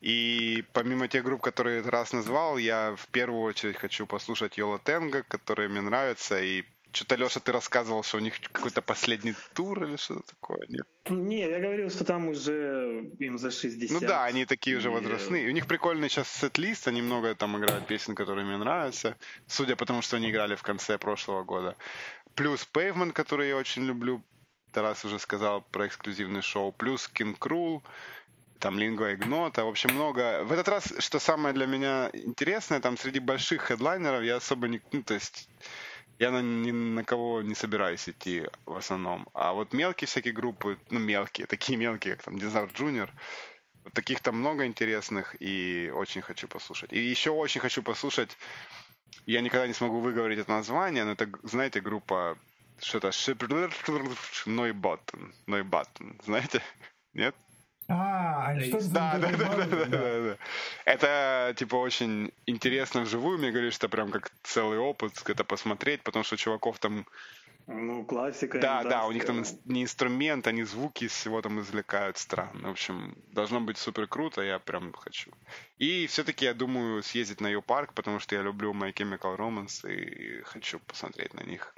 И 0.00 0.64
помимо 0.72 1.08
тех 1.08 1.24
групп, 1.24 1.42
которые 1.42 1.82
я 1.82 1.90
раз 1.90 2.12
назвал, 2.12 2.56
я 2.56 2.94
в 2.94 3.08
первую 3.08 3.42
очередь 3.42 3.76
хочу 3.78 4.06
послушать 4.06 4.58
Йола 4.58 4.78
Тенга, 4.78 5.24
которые 5.24 5.68
мне 5.68 5.80
нравятся, 5.80 6.40
и 6.40 6.62
что-то, 6.92 7.16
Леша, 7.16 7.40
ты 7.40 7.52
рассказывал, 7.52 8.02
что 8.02 8.16
у 8.16 8.20
них 8.20 8.40
какой-то 8.52 8.82
последний 8.82 9.34
тур 9.54 9.84
или 9.84 9.96
что-то 9.96 10.22
такое, 10.22 10.66
нет? 10.68 10.86
Не, 11.08 11.40
я 11.40 11.60
говорил, 11.60 11.90
что 11.90 12.04
там 12.04 12.28
уже 12.28 13.10
им 13.18 13.38
за 13.38 13.50
60. 13.50 13.90
Ну 13.90 14.06
да, 14.06 14.24
они 14.24 14.46
такие 14.46 14.76
уже 14.76 14.90
возрастные. 14.90 15.48
У 15.48 15.52
них 15.52 15.66
прикольный 15.66 16.08
сейчас 16.08 16.28
сет-лист, 16.28 16.88
они 16.88 17.02
много 17.02 17.34
там 17.34 17.56
играют 17.58 17.86
песен, 17.86 18.14
которые 18.14 18.46
мне 18.46 18.56
нравятся, 18.56 19.16
судя 19.46 19.76
по 19.76 19.86
тому, 19.86 20.02
что 20.02 20.16
они 20.16 20.30
играли 20.30 20.54
в 20.54 20.62
конце 20.62 20.98
прошлого 20.98 21.44
года. 21.44 21.76
Плюс 22.34 22.68
Pavement, 22.72 23.12
который 23.12 23.48
я 23.48 23.56
очень 23.56 23.84
люблю, 23.84 24.22
Тарас 24.72 25.04
уже 25.04 25.18
сказал 25.18 25.62
про 25.62 25.86
эксклюзивный 25.86 26.42
шоу, 26.42 26.72
плюс 26.72 27.10
King 27.12 27.38
Cruel, 27.38 27.82
там 28.58 28.78
Лингва 28.78 29.14
Игнота, 29.14 29.64
в 29.64 29.68
общем, 29.68 29.94
много. 29.94 30.44
В 30.44 30.52
этот 30.52 30.68
раз, 30.68 30.92
что 30.98 31.18
самое 31.18 31.54
для 31.54 31.66
меня 31.66 32.10
интересное, 32.12 32.80
там 32.80 32.96
среди 32.96 33.20
больших 33.20 33.62
хедлайнеров 33.62 34.22
я 34.22 34.36
особо 34.36 34.68
не... 34.68 34.80
Ну, 34.92 35.02
то 35.02 35.14
есть 35.14 35.48
я 36.18 36.30
на, 36.30 36.42
ни 36.42 36.70
на 36.70 37.04
кого 37.04 37.42
не 37.42 37.54
собираюсь 37.54 38.08
идти 38.08 38.46
в 38.66 38.76
основном. 38.76 39.28
А 39.34 39.52
вот 39.52 39.72
мелкие 39.72 40.06
всякие 40.06 40.32
группы, 40.32 40.78
ну 40.90 40.98
мелкие, 40.98 41.46
такие 41.46 41.78
мелкие, 41.78 42.16
как 42.16 42.24
там 42.24 42.38
Динозавр 42.38 42.70
Джуниор, 42.72 43.12
вот 43.84 43.92
таких 43.92 44.20
там 44.20 44.36
много 44.38 44.66
интересных 44.66 45.36
и 45.40 45.90
очень 45.94 46.22
хочу 46.22 46.48
послушать. 46.48 46.92
И 46.92 46.98
еще 46.98 47.30
очень 47.30 47.60
хочу 47.60 47.82
послушать, 47.82 48.36
я 49.26 49.40
никогда 49.40 49.66
не 49.66 49.74
смогу 49.74 50.00
выговорить 50.00 50.38
это 50.38 50.50
название, 50.50 51.04
но 51.04 51.12
это, 51.12 51.28
знаете, 51.42 51.80
группа 51.80 52.36
что-то 52.80 53.10
Нойбаттен, 54.46 55.34
Нойбаттен, 55.46 56.20
знаете? 56.24 56.62
Нет? 57.14 57.34
А, 57.88 58.48
они 58.48 58.68
что 58.68 58.80
да, 58.90 59.18
да, 59.18 59.30
да, 59.30 59.56
да, 59.56 59.64
да, 59.64 59.84
да, 59.86 60.20
да. 60.20 60.36
Это, 60.84 61.54
типа, 61.56 61.76
очень 61.76 62.32
интересно 62.44 63.00
вживую. 63.00 63.38
Мне 63.38 63.50
говорили, 63.50 63.70
что 63.70 63.88
прям 63.88 64.10
как 64.10 64.30
целый 64.42 64.78
опыт 64.78 65.22
это 65.26 65.42
посмотреть, 65.42 66.02
потому 66.02 66.22
что 66.22 66.36
чуваков 66.36 66.78
там... 66.78 67.06
Ну, 67.66 68.04
классика. 68.04 68.58
Да, 68.58 68.82
да, 68.82 69.06
у 69.06 69.12
них 69.12 69.24
там 69.24 69.42
не 69.64 69.82
инструмент, 69.82 70.46
они 70.46 70.64
звуки 70.64 71.04
из 71.04 71.12
всего 71.12 71.42
там 71.42 71.60
извлекают 71.60 72.16
странно. 72.18 72.68
В 72.68 72.70
общем, 72.72 73.14
должно 73.32 73.60
быть 73.60 73.78
супер 73.78 74.06
круто, 74.06 74.42
я 74.42 74.58
прям 74.58 74.92
хочу. 74.92 75.30
И 75.78 76.06
все-таки 76.06 76.44
я 76.44 76.54
думаю 76.54 77.02
съездить 77.02 77.40
на 77.40 77.46
ее 77.46 77.62
парк, 77.62 77.92
потому 77.94 78.20
что 78.20 78.34
я 78.34 78.42
люблю 78.42 78.72
My 78.72 78.92
Chemical 78.92 79.36
Romance 79.36 79.90
и 79.90 80.42
хочу 80.42 80.78
посмотреть 80.78 81.34
на 81.34 81.42
них. 81.42 81.74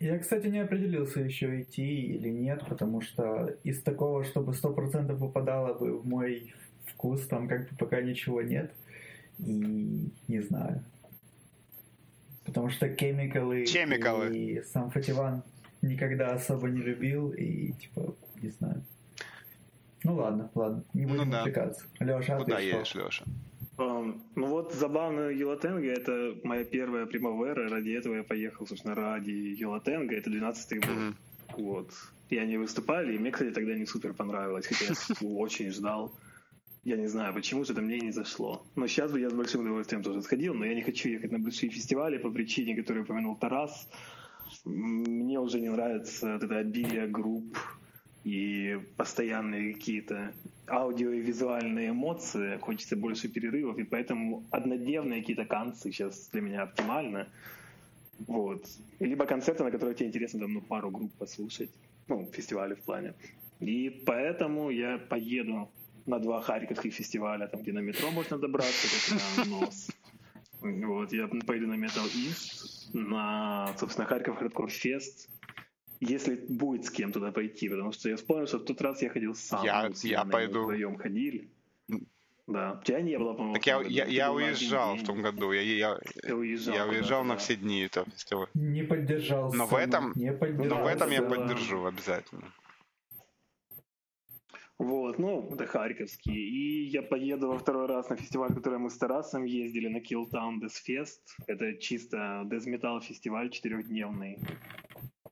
Я, 0.00 0.18
кстати, 0.18 0.46
не 0.46 0.58
определился 0.58 1.20
еще 1.20 1.62
идти 1.62 2.02
или 2.14 2.28
нет, 2.28 2.64
потому 2.68 3.00
что 3.00 3.54
из 3.64 3.82
такого, 3.82 4.24
чтобы 4.24 4.54
сто 4.54 4.72
процентов 4.72 5.18
попадало 5.18 5.74
бы 5.74 5.98
в 5.98 6.06
мой 6.06 6.54
вкус, 6.86 7.26
там 7.26 7.48
как 7.48 7.70
бы 7.70 7.76
пока 7.76 8.00
ничего 8.00 8.42
нет. 8.42 8.72
И 9.38 10.10
не 10.28 10.40
знаю. 10.40 10.82
Потому 12.44 12.70
что 12.70 12.86
Chemical 12.86 13.64
Chemical. 13.64 14.34
и 14.34 14.62
сам 14.62 14.90
Фативан 14.90 15.42
никогда 15.82 16.32
особо 16.34 16.68
не 16.68 16.80
любил, 16.80 17.30
и 17.32 17.72
типа, 17.72 18.14
не 18.42 18.50
знаю. 18.50 18.82
Ну 20.04 20.16
ладно, 20.16 20.50
ладно, 20.54 20.84
не 20.92 21.06
будем 21.06 21.30
ну, 21.30 21.32
да. 21.32 21.44
Леша, 22.00 22.36
а 22.36 22.40
Куда 22.40 22.60
едешь, 22.60 22.94
Леша? 22.94 23.24
Um, 23.76 24.20
ну 24.36 24.46
вот 24.46 24.72
забавно 24.72 25.30
Елатенга, 25.30 25.88
это 25.88 26.36
моя 26.44 26.64
первая 26.64 27.06
примавера, 27.06 27.68
ради 27.68 27.90
этого 27.90 28.14
я 28.14 28.22
поехал, 28.22 28.66
собственно, 28.66 28.94
ради 28.94 29.30
Елатенга, 29.30 30.14
это 30.14 30.30
12-й 30.30 30.78
год. 30.78 30.90
Mm-hmm. 30.90 31.14
Вот. 31.58 31.90
И 32.30 32.38
они 32.38 32.56
выступали, 32.56 33.14
и 33.14 33.18
мне, 33.18 33.32
кстати, 33.32 33.52
тогда 33.52 33.74
не 33.74 33.86
супер 33.86 34.14
понравилось, 34.14 34.66
хотя 34.66 34.86
я 34.86 35.28
очень 35.28 35.72
ждал. 35.72 36.12
Я 36.84 36.96
не 36.96 37.08
знаю, 37.08 37.32
почему 37.34 37.62
это 37.62 37.80
мне 37.80 37.98
не 37.98 38.12
зашло. 38.12 38.64
Но 38.76 38.86
сейчас 38.86 39.10
бы 39.10 39.18
я 39.18 39.30
с 39.30 39.32
большим 39.32 39.62
удовольствием 39.62 40.02
тоже 40.02 40.22
сходил, 40.22 40.54
но 40.54 40.66
я 40.66 40.74
не 40.74 40.82
хочу 40.82 41.08
ехать 41.08 41.32
на 41.32 41.38
большие 41.38 41.70
фестивали 41.70 42.18
по 42.18 42.30
причине, 42.30 42.76
которую 42.76 43.04
упомянул 43.04 43.36
Тарас. 43.36 43.88
Мне 44.64 45.40
уже 45.40 45.60
не 45.60 45.70
нравится 45.70 46.34
вот 46.34 46.42
это 46.42 46.58
обилие 46.58 47.06
групп 47.06 47.56
и 48.22 48.78
постоянные 48.96 49.74
какие-то 49.74 50.32
аудио 50.68 51.10
и 51.10 51.20
визуальные 51.20 51.90
эмоции, 51.90 52.58
хочется 52.58 52.96
больше 52.96 53.28
перерывов, 53.28 53.78
и 53.78 53.84
поэтому 53.84 54.44
однодневные 54.50 55.20
какие-то 55.20 55.44
концы 55.44 55.92
сейчас 55.92 56.28
для 56.32 56.40
меня 56.40 56.62
оптимально. 56.62 57.26
Вот. 58.26 58.64
Либо 59.00 59.26
концерты, 59.26 59.64
на 59.64 59.70
которые 59.70 59.94
тебе 59.94 60.08
интересно 60.08 60.40
там, 60.40 60.54
ну, 60.54 60.60
пару 60.60 60.90
групп 60.90 61.12
послушать. 61.18 61.70
Ну, 62.08 62.28
фестивали 62.32 62.74
в 62.74 62.80
плане. 62.80 63.14
И 63.60 63.90
поэтому 64.06 64.70
я 64.70 64.98
поеду 64.98 65.68
на 66.06 66.18
два 66.18 66.40
харьковских 66.42 66.92
фестиваля, 66.92 67.46
там, 67.46 67.62
где 67.62 67.72
на 67.72 67.80
метро 67.80 68.10
можно 68.10 68.38
добраться, 68.38 68.88
как 69.36 69.46
на 69.46 69.50
нос. 69.50 69.90
Вот, 70.60 71.12
я 71.12 71.28
поеду 71.28 71.66
на 71.66 71.74
Metal 71.74 72.06
East, 72.14 72.90
на, 72.92 73.74
собственно, 73.78 74.06
Харьков 74.06 74.40
Hardcore 74.40 74.68
Fest, 74.68 75.28
если 76.00 76.36
будет 76.48 76.84
с 76.84 76.90
кем 76.90 77.12
туда 77.12 77.32
пойти, 77.32 77.68
потому 77.68 77.92
что 77.92 78.08
я 78.08 78.16
вспомнил, 78.16 78.46
что 78.46 78.58
в 78.58 78.64
тот 78.64 78.80
раз 78.80 79.02
я 79.02 79.10
ходил 79.10 79.34
сам. 79.34 79.64
Я, 79.64 79.90
я 80.02 80.24
пойду. 80.24 80.62
Вдвоем 80.62 80.96
ходили. 80.96 81.48
Да, 82.46 82.80
тебя 82.84 83.00
не 83.00 83.18
было, 83.18 83.32
по-моему. 83.32 83.54
Так 83.54 83.66
я, 83.66 83.80
я, 83.80 84.04
я 84.04 84.32
уезжал 84.32 84.96
в 84.96 85.04
том 85.04 85.22
году. 85.22 85.52
Я, 85.52 85.62
я, 85.62 85.98
Ты 86.22 86.34
уезжал, 86.34 86.74
я 86.74 86.86
уезжал 86.86 87.24
на 87.24 87.36
все 87.36 87.56
дни 87.56 87.80
этого 87.80 88.06
фестиваля. 88.10 88.50
Не 88.52 88.82
поддержал. 88.82 89.52
Но 89.54 89.66
в 89.66 89.74
этом, 89.74 90.12
не 90.14 90.30
поддержал. 90.32 90.78
но 90.78 90.84
в 90.84 90.86
этом 90.86 91.10
я 91.10 91.22
поддержу 91.22 91.86
обязательно. 91.86 92.52
Вот, 94.78 95.18
ну, 95.18 95.48
это 95.54 95.66
харьковский. 95.66 96.34
И 96.34 96.84
я 96.90 97.02
поеду 97.02 97.48
во 97.48 97.58
второй 97.58 97.86
раз 97.86 98.10
на 98.10 98.16
фестиваль, 98.16 98.52
который 98.52 98.78
мы 98.78 98.90
с 98.90 98.98
Тарасом 98.98 99.44
ездили, 99.44 99.88
на 99.88 99.98
Killtown 99.98 100.60
Death 100.60 100.82
Fest. 100.86 101.20
Это 101.46 101.74
чисто 101.78 102.42
Metal 102.44 103.00
фестиваль 103.00 103.50
четырехдневный. 103.50 104.38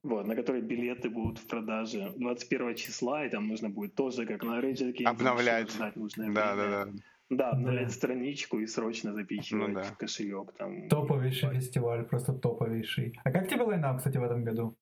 Вот, 0.02 0.26
на 0.26 0.34
который 0.34 0.62
билеты 0.62 1.10
будут 1.10 1.38
в 1.38 1.46
продаже 1.46 2.12
21 2.16 2.74
числа, 2.74 3.24
и 3.24 3.30
там 3.30 3.46
нужно 3.46 3.70
будет 3.70 3.94
тоже, 3.94 4.26
как 4.26 4.42
на 4.42 4.60
Rage 4.60 4.92
Against 4.92 5.04
Обновлять. 5.06 5.70
ждать 5.70 5.96
нужное 5.96 6.32
Да, 6.32 6.54
время. 6.54 6.70
да, 6.70 6.84
да. 6.86 6.92
Да, 7.30 7.50
обновлять 7.50 7.92
страничку 7.92 8.58
и 8.58 8.66
срочно 8.66 9.12
запихивать 9.14 9.68
Ну 9.68 9.74
да. 9.74 9.82
в 9.84 9.96
кошелек. 9.96 10.52
Там. 10.58 10.88
Топовейший 10.88 11.54
фестиваль, 11.54 12.04
просто 12.04 12.32
топовейший. 12.34 13.18
А 13.24 13.30
как 13.30 13.48
тебе 13.48 13.62
лайнап, 13.62 13.98
кстати, 13.98 14.18
в 14.18 14.22
этом 14.22 14.44
году? 14.44 14.76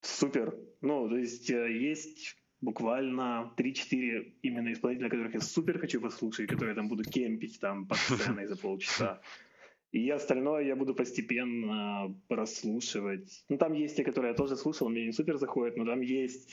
Супер. 0.00 0.56
Ну, 0.80 1.08
то 1.08 1.16
есть 1.16 1.50
э, 1.50 1.70
есть 1.90 2.36
буквально 2.60 3.52
3-4 3.56 4.32
именно 4.42 4.72
исполнителя, 4.72 5.08
которых 5.10 5.34
я 5.34 5.40
супер 5.40 5.78
хочу 5.78 6.00
послушать, 6.00 6.48
которые 6.48 6.74
там 6.74 6.88
буду 6.88 7.04
кемпить 7.04 7.60
там 7.60 7.86
под 7.86 7.98
сценой 7.98 8.46
за 8.46 8.56
полчаса. 8.56 9.20
И 9.94 10.10
остальное 10.10 10.64
я 10.64 10.74
буду 10.74 10.92
постепенно 10.94 12.12
прослушивать. 12.28 13.44
Ну, 13.48 13.58
там 13.58 13.74
есть 13.74 13.96
те, 13.96 14.02
которые 14.02 14.30
я 14.30 14.36
тоже 14.36 14.56
слушал, 14.56 14.88
мне 14.88 15.06
не 15.06 15.12
супер 15.12 15.36
заходят, 15.36 15.76
но 15.76 15.84
там 15.84 16.00
есть 16.00 16.50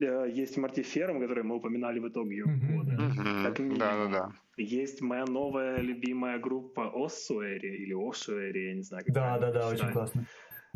э, 0.00 0.30
есть 0.40 0.58
Мартиферум, 0.58 1.20
который 1.20 1.42
мы 1.42 1.56
упоминали 1.56 2.00
в 2.00 2.08
итоге 2.08 2.44
Мгм. 2.44 2.76
года. 2.76 2.96
Как 3.44 3.58
минимум. 3.58 3.78
Да, 3.78 3.96
да, 3.96 4.10
да. 4.10 4.32
Есть 4.58 5.00
моя 5.00 5.24
новая 5.24 5.80
любимая 5.80 6.38
группа 6.38 6.92
Оссуэри 6.94 7.76
или 7.84 7.94
Ошуэри, 7.94 8.68
я 8.68 8.74
не 8.74 8.82
знаю, 8.82 9.04
как 9.06 9.14
Да, 9.14 9.38
да, 9.38 9.52
да, 9.52 9.68
очень 9.68 9.92
классно. 9.92 10.26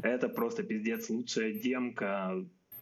Это 0.02 0.30
просто 0.30 0.62
пиздец, 0.62 1.10
лучшая 1.10 1.52
демка. 1.52 2.32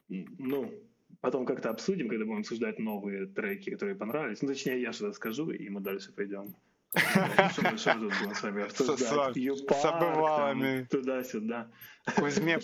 Ну, 0.09 0.73
потом 1.21 1.45
как-то 1.45 1.71
обсудим, 1.71 2.09
когда 2.09 2.25
будем 2.25 2.39
обсуждать 2.39 2.79
новые 2.79 3.27
треки, 3.27 3.71
которые 3.71 3.97
понравились. 3.97 4.43
Ну, 4.43 4.49
точнее, 4.49 4.81
я 4.81 4.93
что-то 4.93 5.13
скажу, 5.13 5.51
и 5.51 5.69
мы 5.69 5.81
дальше 5.81 6.13
пойдем. 6.13 6.55
Что 6.97 7.95
мы 7.95 8.11
тут 8.11 8.37
с 8.37 8.43
вами 8.43 8.65
обсуждать? 8.65 9.37
обывалами. 9.85 10.87
Туда-сюда. 10.91 11.71
Кузьме, 12.17 12.59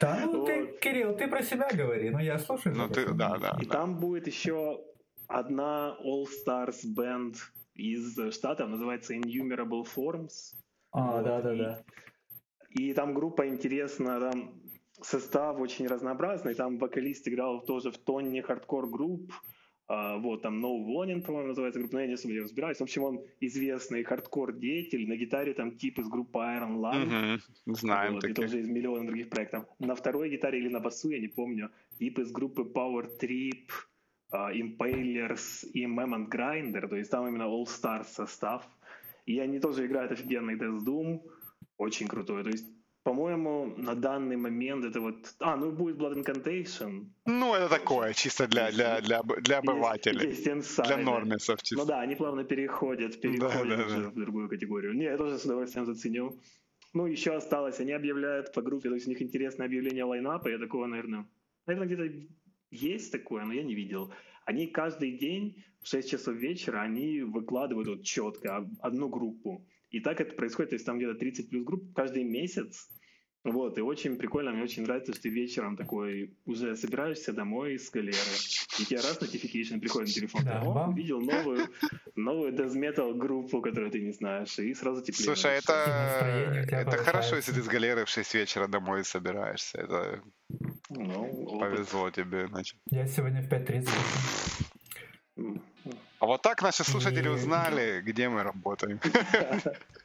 Да, 0.00 0.20
ну 0.24 0.44
ты. 0.46 0.78
Кирилл, 0.80 1.16
ты 1.16 1.28
про 1.28 1.42
себя 1.42 1.68
говори, 1.72 2.10
ну 2.10 2.18
я 2.18 2.38
слушаю. 2.38 2.74
ну 2.76 2.88
ты, 2.88 3.12
да, 3.12 3.36
да. 3.38 3.56
И 3.60 3.66
там 3.66 3.98
будет 4.00 4.26
еще 4.26 4.80
одна 5.26 5.96
All 6.04 6.24
Stars 6.26 6.78
band 6.84 7.36
из 7.74 8.18
Штатов, 8.34 8.68
называется 8.70 9.14
Innumerable 9.14 9.86
Forms. 9.94 10.54
А, 10.90 11.16
Вот, 11.16 11.24
да, 11.24 11.40
да, 11.42 11.54
и- 11.54 11.58
да. 11.58 11.82
И 12.70 12.92
там 12.94 13.14
группа 13.14 13.46
интересна, 13.48 14.18
там 14.20 14.60
состав 15.00 15.58
очень 15.60 15.86
разнообразный, 15.86 16.54
там 16.54 16.78
вокалист 16.78 17.28
играл 17.28 17.60
тоже 17.64 17.90
в 17.92 17.98
тонне 17.98 18.42
хардкор 18.42 18.88
групп, 18.88 19.32
а, 19.32 19.40
вот, 19.88 20.42
там 20.42 20.64
No 20.64 20.76
Warning, 20.86 21.22
по-моему, 21.22 21.48
называется 21.48 21.80
группа, 21.80 21.94
но 21.94 22.00
я 22.02 22.06
не 22.08 22.12
особо 22.14 22.34
не 22.34 22.40
разбираюсь. 22.40 22.78
В 22.78 22.82
общем, 22.82 23.02
он 23.04 23.20
известный 23.40 24.04
хардкор-деятель, 24.04 25.08
на 25.08 25.16
гитаре 25.16 25.54
там 25.54 25.76
тип 25.76 25.98
из 25.98 26.08
группы 26.08 26.38
Iron 26.40 26.76
Lung, 26.76 27.06
Мгм. 27.06 27.74
Знаем 27.74 28.12
вот, 28.14 28.24
и 28.24 28.28
таких. 28.28 28.36
тоже 28.36 28.60
из 28.60 28.68
миллиона 28.68 29.06
других 29.06 29.30
проектов. 29.30 29.64
На 29.78 29.94
второй 29.94 30.28
гитаре 30.30 30.58
или 30.58 30.68
на 30.68 30.80
басу, 30.80 31.10
я 31.10 31.18
не 31.18 31.28
помню, 31.28 31.70
тип 31.98 32.18
из 32.18 32.30
группы 32.32 32.62
Power 32.62 33.08
Trip, 33.18 33.64
а, 34.30 34.52
Impalers 34.52 35.66
и 35.72 35.86
Mammoth 35.86 36.28
Grinder, 36.28 36.86
то 36.86 36.96
есть 36.96 37.10
там 37.10 37.26
именно 37.26 37.44
All 37.44 37.64
Stars 37.64 38.08
состав. 38.08 38.68
И 39.24 39.38
они 39.38 39.58
тоже 39.58 39.86
играют 39.86 40.12
офигенный 40.12 40.56
Death 40.56 40.84
Doom, 40.84 41.20
очень 41.78 42.08
крутой. 42.08 42.44
То 42.44 42.50
есть, 42.50 42.66
по-моему, 43.08 43.72
на 43.78 43.94
данный 43.94 44.36
момент 44.36 44.84
это 44.84 45.00
вот... 45.00 45.34
А, 45.40 45.56
ну 45.56 45.72
будет 45.72 45.96
Blood 45.96 46.22
Incantation. 46.22 47.06
Ну, 47.24 47.54
это 47.54 47.68
такое, 47.70 48.12
чисто 48.12 48.46
для, 48.46 48.70
для, 48.70 49.00
для, 49.00 49.22
для 49.22 49.58
обывателей. 49.58 50.28
Есть, 50.28 50.46
есть. 50.46 50.82
Для 50.82 50.98
нормисов 50.98 51.58
Ну 51.60 51.64
чисто. 51.64 51.86
да, 51.86 52.00
они 52.02 52.16
плавно 52.16 52.44
переходят, 52.44 53.18
переходят 53.18 53.78
да, 53.78 53.86
уже 53.86 54.02
да. 54.02 54.08
в 54.10 54.14
другую 54.14 54.48
категорию. 54.50 54.92
Не, 54.92 55.04
я 55.04 55.16
тоже 55.16 55.38
с 55.38 55.44
удовольствием 55.46 55.86
заценил. 55.86 56.38
Ну, 56.92 57.06
еще 57.06 57.34
осталось, 57.34 57.80
они 57.80 57.92
объявляют 57.92 58.52
по 58.52 58.60
группе, 58.60 58.90
то 58.90 58.94
есть 58.94 59.06
у 59.06 59.10
них 59.10 59.22
интересное 59.22 59.66
объявление 59.66 60.04
лайнапа, 60.04 60.48
я 60.48 60.58
такого, 60.58 60.86
наверное, 60.86 61.24
наверное, 61.66 61.86
где-то 61.86 62.26
есть 62.70 63.10
такое, 63.10 63.44
но 63.44 63.54
я 63.54 63.62
не 63.62 63.74
видел. 63.74 64.12
Они 64.44 64.66
каждый 64.66 65.12
день 65.12 65.64
в 65.80 65.88
6 65.88 66.10
часов 66.10 66.34
вечера, 66.36 66.82
они 66.82 67.22
выкладывают 67.22 67.88
вот 67.88 68.02
четко 68.02 68.68
одну 68.80 69.08
группу. 69.08 69.66
И 69.90 70.00
так 70.00 70.20
это 70.20 70.34
происходит, 70.34 70.70
то 70.70 70.74
есть 70.74 70.84
там 70.84 70.98
где-то 70.98 71.14
30 71.14 71.48
плюс 71.48 71.64
групп 71.64 71.94
каждый 71.94 72.24
месяц. 72.24 72.90
Вот, 73.44 73.78
и 73.78 73.80
очень 73.80 74.16
прикольно, 74.16 74.50
мне 74.50 74.62
очень 74.64 74.82
нравится, 74.82 75.12
что 75.12 75.22
ты 75.22 75.28
вечером 75.30 75.76
такой 75.76 76.32
уже 76.44 76.76
собираешься 76.76 77.32
домой 77.32 77.78
с 77.78 77.88
галеры, 77.90 78.18
и 78.80 78.84
тебе 78.84 79.00
раз 79.00 79.18
notification 79.22 79.80
приходит 79.80 80.08
на 80.08 80.12
телефон, 80.14 80.44
Да, 80.44 80.60
о, 80.60 80.88
увидел 80.90 81.20
новую, 81.20 81.70
новую 82.16 82.52
death 82.52 82.74
metal 82.74 83.14
группу, 83.14 83.60
которую 83.62 83.90
ты 83.92 84.00
не 84.00 84.12
знаешь, 84.12 84.58
и 84.58 84.74
сразу 84.74 85.02
теплее. 85.02 85.24
Слушай, 85.36 85.58
это, 85.58 86.66
это 86.70 86.96
хорошо, 86.98 87.36
если 87.36 87.52
ты 87.52 87.62
с 87.62 87.66
галеры 87.68 88.04
в 88.04 88.08
6 88.08 88.34
вечера 88.34 88.66
домой 88.66 89.04
собираешься. 89.04 89.78
Это 89.78 90.20
Ну, 90.90 91.44
опыт. 91.46 91.60
повезло 91.60 92.10
тебе, 92.10 92.48
значит. 92.48 92.76
Я 92.90 93.06
сегодня 93.06 93.40
в 93.42 93.48
5.30. 93.48 93.88
М, 95.36 95.62
А 96.20 96.26
вот 96.26 96.42
так 96.42 96.62
наши 96.62 96.82
слушатели 96.84 97.26
И- 97.28 97.30
узнали, 97.30 98.02
где 98.04 98.28
мы 98.28 98.42
работаем. 98.42 98.98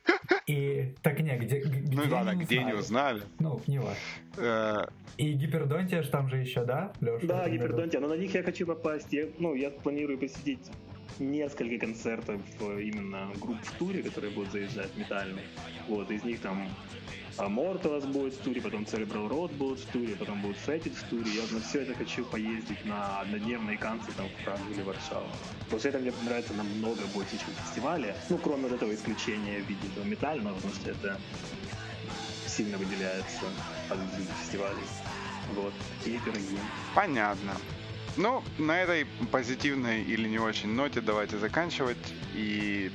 И 0.47 0.93
так 1.01 1.19
не, 1.21 1.37
где, 1.37 1.59
г- 1.59 1.69
где 1.69 1.95
Ну 1.97 2.03
ладно, 2.11 2.31
не 2.31 2.43
где 2.43 2.63
не 2.63 2.73
узнали? 2.73 3.21
Ну, 3.39 3.61
не 3.67 3.79
важно. 3.79 3.97
Э, 4.37 4.85
И 5.17 5.31
гипердонтия 5.33 6.03
ж 6.03 6.07
там 6.09 6.27
же 6.29 6.37
еще, 6.37 6.65
да, 6.65 6.91
Леша? 7.01 7.25
Да, 7.25 7.47
гипердонтия, 7.49 7.99
но 8.01 8.07
на 8.09 8.15
них 8.17 8.33
я 8.33 8.43
хочу 8.43 8.65
попасть. 8.65 9.13
Я, 9.13 9.27
ну, 9.39 9.55
я 9.55 9.69
планирую 9.69 10.17
посетить 10.19 10.69
несколько 11.19 11.85
концертов 11.85 12.41
э, 12.59 12.81
именно 12.81 13.31
групп 13.39 13.57
в 13.63 13.71
туре, 13.77 14.03
которые 14.03 14.31
будут 14.31 14.51
заезжать 14.51 14.95
метальные. 14.95 15.45
Вот, 15.87 16.11
из 16.11 16.23
них 16.23 16.39
там 16.41 16.67
а, 17.37 17.47
Mortalis 17.47 18.05
будет 18.07 18.33
в 18.33 18.37
туре, 18.39 18.61
потом 18.61 18.83
Cerebral 18.83 19.27
Road 19.27 19.53
будут 19.55 19.79
в 19.79 19.85
туре, 19.87 20.15
потом 20.15 20.41
будут 20.41 20.57
Fetid 20.57 20.93
в 20.93 21.03
туре. 21.09 21.31
Я 21.31 21.41
вот 21.41 21.51
на 21.51 21.61
все 21.61 21.81
это 21.81 21.95
хочу 21.95 22.25
поездить 22.25 22.85
на 22.85 23.21
однодневные 23.21 23.77
канцы 23.77 24.11
там 24.15 24.27
в 24.27 24.43
Прагу 24.43 24.63
или 24.71 24.81
Варшаву. 24.81 25.27
Потому 25.61 25.79
что 25.79 25.89
это 25.89 25.99
мне 25.99 26.13
нравится 26.25 26.53
намного 26.53 27.01
больше, 27.13 27.31
чем 27.31 27.49
фестивали. 27.65 28.15
Ну, 28.29 28.37
кроме 28.37 28.63
вот 28.63 28.73
этого 28.73 28.93
исключения 28.93 29.61
в 29.61 29.67
виде 29.67 29.87
этого 29.87 30.05
метального, 30.05 30.55
потому 30.55 30.73
что 30.73 30.91
это 30.91 31.19
сильно 32.47 32.77
выделяется 32.77 33.45
от 33.89 33.97
других 33.97 34.29
фестивалей. 34.43 34.85
Вот, 35.55 35.73
и 36.05 36.19
пироги. 36.23 36.59
Понятно. 36.93 37.53
Ну, 38.15 38.43
на 38.57 38.79
этой 38.79 39.05
позитивной 39.31 40.03
или 40.03 40.29
не 40.29 40.39
очень 40.39 40.69
ноте 40.69 41.01
давайте 41.01 41.37
заканчивать. 41.37 41.97
И 42.35 42.91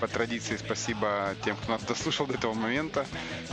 по 0.00 0.08
традиции 0.08 0.56
спасибо 0.56 1.34
тем, 1.44 1.56
кто 1.56 1.72
нас 1.72 1.82
дослушал 1.82 2.26
до 2.26 2.34
этого 2.34 2.54
момента. 2.54 3.06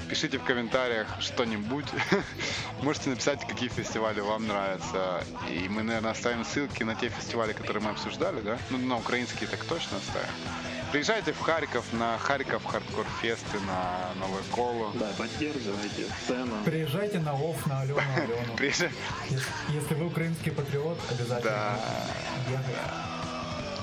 Пишите 0.10 0.38
в 0.38 0.44
комментариях 0.44 1.08
что-нибудь. 1.20 1.86
Можете 2.82 3.10
написать, 3.10 3.48
какие 3.48 3.70
фестивали 3.70 4.20
вам 4.20 4.48
нравятся. 4.48 5.24
И 5.50 5.68
мы, 5.70 5.84
наверное, 5.84 6.12
оставим 6.12 6.46
ссылки 6.46 6.84
на 6.84 6.96
те 6.96 7.10
фестивали, 7.10 7.54
которые 7.54 7.84
мы 7.84 7.92
обсуждали, 7.92 8.42
да? 8.42 8.60
Ну, 8.70 8.78
на 8.78 8.98
украинские 8.98 9.50
так 9.50 9.64
точно 9.66 9.98
оставим. 9.98 10.30
Приезжайте 10.92 11.32
в 11.32 11.40
Харьков 11.40 11.86
на 11.94 12.18
Харьков 12.18 12.66
Хардкор 12.66 13.06
Фесты, 13.22 13.60
на 13.62 14.10
Новое 14.20 14.44
Коло. 14.52 14.92
Да, 14.96 15.08
поддерживайте 15.18 16.06
сцену. 16.24 16.54
Приезжайте 16.66 17.20
на 17.20 17.34
ОФ, 17.34 17.66
на 17.68 17.80
Алену, 17.82 17.98
Алену. 18.18 18.54
Приезжай- 18.58 18.92
Если, 19.70 19.94
вы 19.94 20.08
украинский 20.08 20.52
патриот, 20.52 21.00
обязательно 21.10 21.42
Да. 21.44 21.80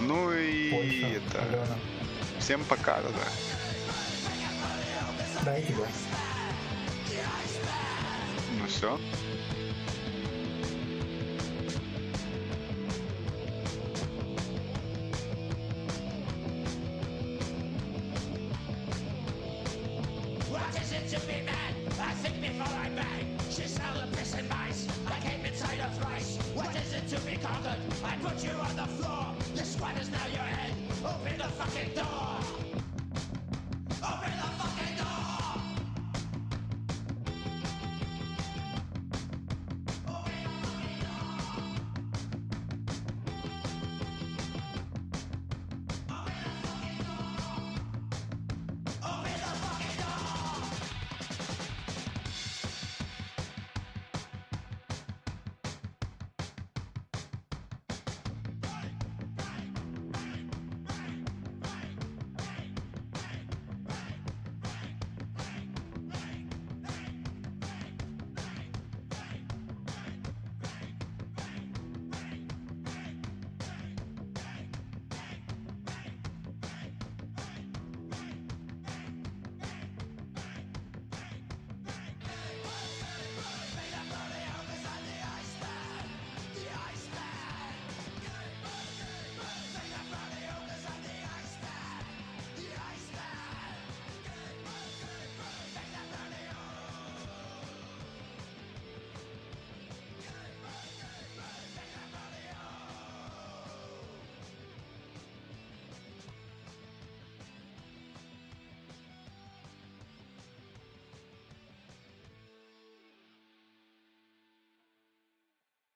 Ну 0.00 0.32
и 0.32 1.14
это. 1.14 1.66
Всем 2.40 2.62
пока, 2.64 3.00
да. 3.00 3.08
Да, 5.44 5.58
и 5.58 5.62
тебе. 5.66 5.84
Ну 8.58 8.66
все. 8.66 9.00